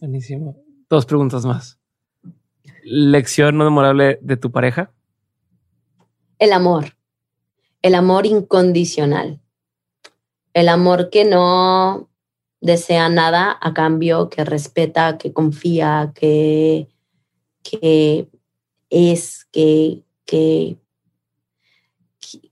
[0.00, 0.56] Buenísimo.
[0.90, 1.78] Dos preguntas más.
[2.82, 4.92] ¿Lección no memorable de tu pareja?
[6.40, 6.96] El amor.
[7.82, 9.40] El amor incondicional.
[10.52, 12.10] El amor que no
[12.60, 16.88] desea nada a cambio, que respeta, que confía, que,
[17.62, 18.28] que
[18.90, 20.76] es, que, que,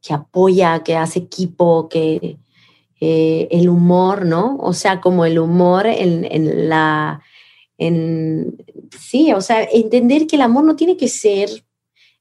[0.00, 2.38] que apoya, que hace equipo, que,
[3.00, 4.56] eh, el humor, ¿no?
[4.60, 7.22] O sea, como el humor en, la...
[7.76, 8.56] En,
[8.98, 11.50] sí, o sea, entender que el amor no tiene que ser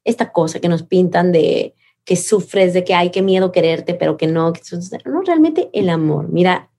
[0.04, 4.18] esta cosa que nos pintan de que sufres, de que hay que miedo quererte, pero
[4.18, 4.52] que no,
[5.06, 6.28] no, realmente el amor.
[6.28, 6.70] Mira,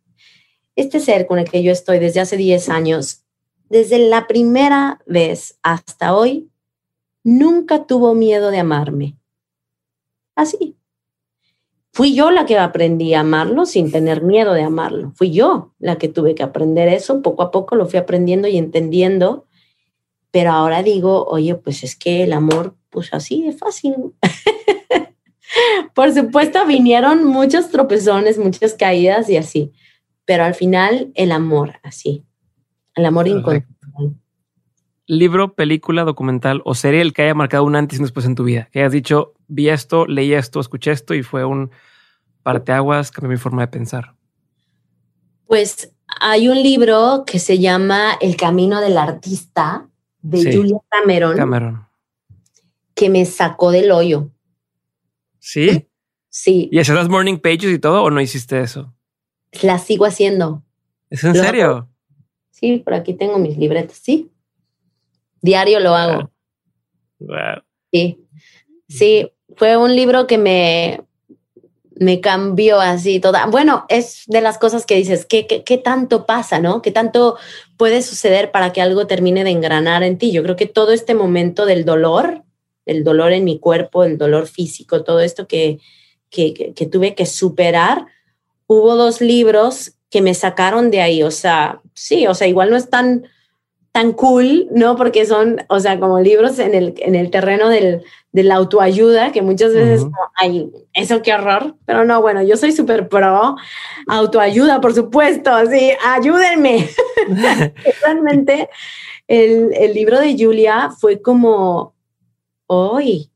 [0.77, 3.23] este ser con el que yo estoy desde hace 10 años,
[3.71, 6.51] desde la primera vez hasta hoy,
[7.25, 9.17] nunca tuvo miedo de amarme.
[10.37, 10.77] Así,
[11.95, 15.13] Fui yo la que aprendí a amarlo sin tener miedo de amarlo.
[15.15, 17.23] Fui yo la que tuve que aprender eso.
[17.23, 19.47] Poco a poco lo fui aprendiendo y entendiendo.
[20.33, 23.95] Pero ahora digo, oye, pues es que el amor, pues así es fácil.
[25.95, 29.73] Por supuesto, vinieron muchos tropezones, muchas caídas y así.
[30.25, 32.25] Pero al final, el amor, así.
[32.97, 34.17] El amor incondicional.
[35.07, 38.35] Libro, película, documental o serie el que haya marcado un antes y un después en
[38.35, 38.69] tu vida.
[38.73, 41.71] Que hayas dicho, vi esto, leí esto, escuché esto y fue un
[42.45, 44.15] parteaguas, cambió mi forma de pensar?
[45.47, 49.89] Pues hay un libro que se llama El Camino del Artista
[50.23, 51.87] de Julia Cameron, Cameron,
[52.95, 54.31] que me sacó del hoyo.
[55.39, 55.89] ¿Sí?
[56.29, 56.69] Sí.
[56.73, 58.95] ¿Y hacías las morning pages y todo o no hiciste eso?
[59.63, 60.63] Las sigo haciendo.
[61.11, 61.89] ¿Es en serio?
[62.51, 64.31] Sí, por aquí tengo mis libretas, sí.
[65.45, 66.31] Diario lo hago.
[67.93, 68.19] Sí.
[68.89, 71.03] Sí, fue un libro que me,
[71.97, 73.45] me cambió así toda.
[73.45, 76.81] Bueno, es de las cosas que dices, ¿qué, qué, tanto pasa, no?
[76.81, 77.37] ¿Qué tanto
[77.77, 80.33] puede suceder para que algo termine de engranar en ti?
[80.33, 82.43] Yo creo que todo este momento del dolor,
[82.87, 85.79] el dolor en mi cuerpo, el dolor físico, todo esto que,
[86.31, 88.07] que, que tuve que superar,
[88.67, 91.23] hubo dos libros que me sacaron de ahí.
[91.23, 92.89] O sea, sí, o sea, igual no es
[93.95, 94.97] tan cool, ¿no?
[94.97, 99.31] Porque son, o sea, como libros en el, en el terreno del, de la autoayuda,
[99.31, 103.55] que muchas veces, ay, eso qué horror, pero no, bueno, yo soy súper pro
[104.09, 106.89] autoayuda, por supuesto, así, ayúdenme.
[108.03, 108.69] Realmente,
[109.29, 111.95] el, el, libro de Julia fue como,
[112.67, 113.31] hoy,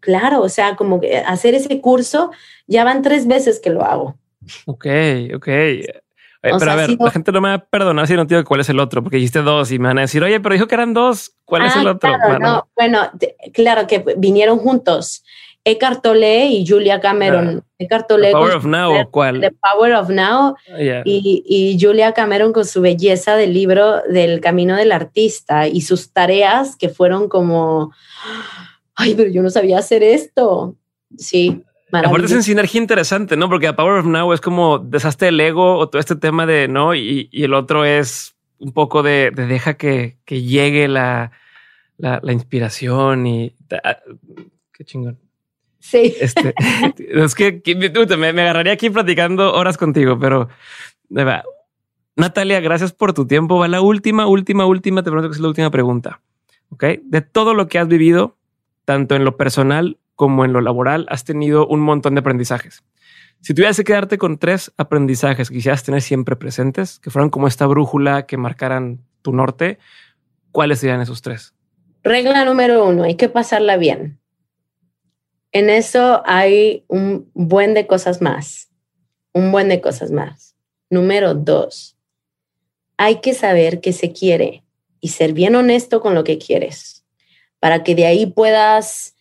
[0.00, 2.30] claro, o sea, como que hacer ese curso,
[2.66, 4.16] ya van tres veces que lo hago.
[4.64, 4.86] Ok,
[5.34, 5.48] ok.
[6.40, 8.60] Pero a ver, la gente no me va a perdonar si no te digo cuál
[8.60, 10.74] es el otro, porque dijiste dos y me van a decir, oye, pero dijo que
[10.74, 12.10] eran dos, ¿cuál es el ah, otro?
[12.76, 13.10] Bueno,
[13.52, 15.22] claro que vinieron juntos.
[15.62, 17.62] Eckhart Tolle y Julia Cameron.
[17.78, 18.28] Eckhart Tolle.
[18.28, 19.40] The Power of Now, ¿o cuál?
[19.40, 20.56] The Power of Now.
[21.04, 26.12] Y, y, Julia Cameron con su belleza del libro del camino del artista y sus
[26.12, 27.92] tareas que fueron como,
[28.94, 30.76] ay, pero yo no sabía hacer esto.
[31.18, 31.62] Sí.
[31.92, 33.48] Aparte es en sinergia interesante, ¿no?
[33.48, 36.68] Porque The Power of Now es como deshazte el ego o todo este tema de,
[36.68, 36.94] ¿no?
[36.94, 41.32] Y, y el otro es un poco de, deja que, que llegue la,
[41.96, 43.54] la, la inspiración y...
[43.84, 43.96] Ah,
[44.72, 45.18] qué chingón.
[45.80, 46.14] Sí.
[46.20, 46.54] Este,
[46.98, 47.62] es que
[48.16, 50.48] me, agarraría aquí platicando horas contigo, pero
[51.08, 51.44] de verdad.
[52.16, 53.58] Natalia, gracias por tu tiempo.
[53.58, 55.02] Va la última, última, última.
[55.02, 56.20] Te pregunto que es la última pregunta.
[56.68, 56.84] Ok.
[57.02, 58.36] De todo lo que has vivido,
[58.84, 62.84] tanto en lo personal como en lo laboral, has tenido un montón de aprendizajes.
[63.40, 67.48] Si tuvieras que quedarte con tres aprendizajes que quisieras tener siempre presentes, que fueran como
[67.48, 69.78] esta brújula que marcaran tu norte,
[70.52, 71.54] ¿cuáles serían esos tres?
[72.02, 74.20] Regla número uno, hay que pasarla bien.
[75.52, 78.68] En eso hay un buen de cosas más,
[79.32, 80.54] un buen de cosas más.
[80.90, 81.96] Número dos,
[82.98, 84.64] hay que saber qué se quiere
[85.00, 87.06] y ser bien honesto con lo que quieres,
[87.58, 89.14] para que de ahí puedas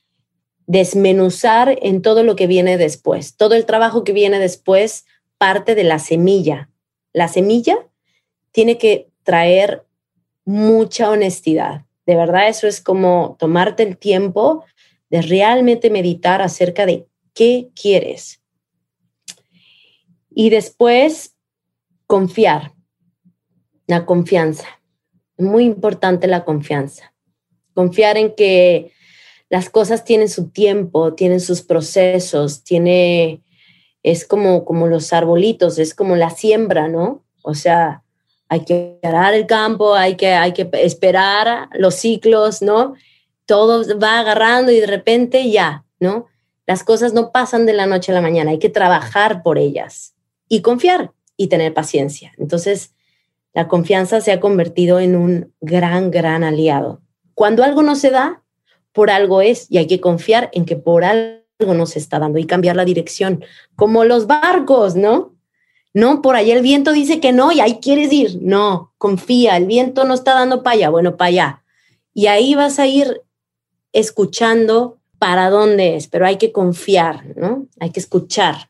[0.70, 3.36] desmenuzar en todo lo que viene después.
[3.36, 5.04] Todo el trabajo que viene después
[5.40, 6.70] parte de la semilla.
[7.12, 7.88] La semilla
[8.52, 9.84] tiene que traer
[10.46, 11.86] mucha honestidad.
[12.06, 14.64] De verdad, eso es como tomarte el tiempo
[15.10, 18.40] de realmente meditar acerca de qué quieres.
[20.30, 21.36] Y después,
[22.06, 22.74] confiar,
[23.88, 24.68] la confianza.
[25.36, 27.12] Muy importante la confianza.
[27.74, 28.92] Confiar en que
[29.50, 33.42] las cosas tienen su tiempo, tienen sus procesos, tiene,
[34.04, 37.24] es como, como los arbolitos, es como la siembra, ¿no?
[37.44, 38.04] O sea,
[38.48, 42.96] hay que arar el campo, hay que, hay que esperar los ciclos, ¿no?
[43.50, 46.28] todo va agarrando y de repente ya, ¿no?
[46.68, 50.14] Las cosas no pasan de la noche a la mañana, hay que trabajar por ellas
[50.48, 52.32] y confiar y tener paciencia.
[52.38, 52.94] Entonces,
[53.56, 57.02] la confianza se ha convertido en un gran, gran aliado.
[57.34, 58.44] Cuando algo no se da,
[58.94, 62.40] por algo es y hay que confiar en que por algo no se está dando
[62.40, 63.44] y cambiar la dirección,
[63.76, 65.36] como los barcos, ¿no?
[65.94, 68.40] No, por allá el viento dice que no y ahí quieres ir.
[68.42, 71.64] No, confía, el viento no está dando para allá, bueno, para allá.
[72.14, 73.22] Y ahí vas a ir
[73.92, 77.68] escuchando para dónde es, pero hay que confiar, ¿no?
[77.80, 78.69] Hay que escuchar.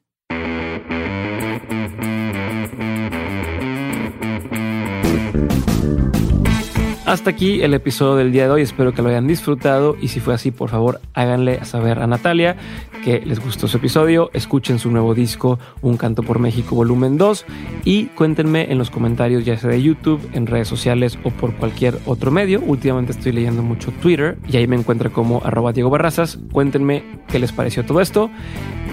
[7.09, 8.61] Hasta aquí el episodio del día de hoy.
[8.61, 12.55] Espero que lo hayan disfrutado y si fue así, por favor, háganle saber a Natalia
[13.03, 14.29] que les gustó su episodio.
[14.31, 17.47] Escuchen su nuevo disco, Un Canto por México, volumen 2
[17.83, 21.97] y cuéntenme en los comentarios, ya sea de YouTube, en redes sociales o por cualquier
[22.05, 22.61] otro medio.
[22.61, 25.41] Últimamente estoy leyendo mucho Twitter y ahí me encuentro como
[25.73, 26.37] Diego Barrazas.
[26.51, 28.29] Cuéntenme qué les pareció todo esto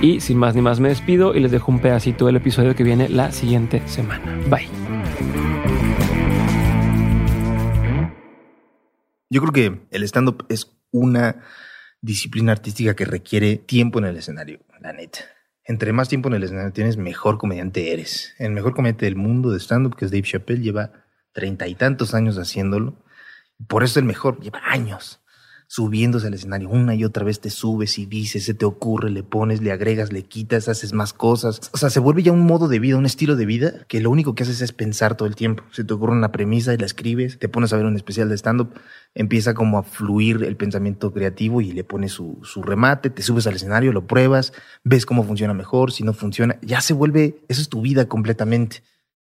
[0.00, 2.82] y sin más ni más me despido y les dejo un pedacito del episodio que
[2.82, 4.24] viene la siguiente semana.
[4.48, 4.85] Bye.
[9.28, 11.42] Yo creo que el stand-up es una
[12.00, 15.20] disciplina artística que requiere tiempo en el escenario, la neta.
[15.64, 18.34] Entre más tiempo en el escenario tienes, mejor comediante eres.
[18.38, 20.92] El mejor comediante del mundo de stand-up, que es Dave Chappelle, lleva
[21.32, 23.02] treinta y tantos años haciéndolo.
[23.66, 25.20] Por eso es el mejor, lleva años
[25.68, 29.22] subiéndose al escenario una y otra vez te subes y dices, se te ocurre, le
[29.22, 31.60] pones, le agregas, le quitas, haces más cosas.
[31.72, 34.10] O sea, se vuelve ya un modo de vida, un estilo de vida que lo
[34.10, 35.64] único que haces es pensar todo el tiempo.
[35.72, 38.36] Se te ocurre una premisa y la escribes, te pones a ver un especial de
[38.36, 38.74] stand-up,
[39.14, 43.46] empieza como a fluir el pensamiento creativo y le pones su, su remate, te subes
[43.46, 44.52] al escenario, lo pruebas,
[44.84, 48.82] ves cómo funciona mejor, si no funciona, ya se vuelve, eso es tu vida completamente.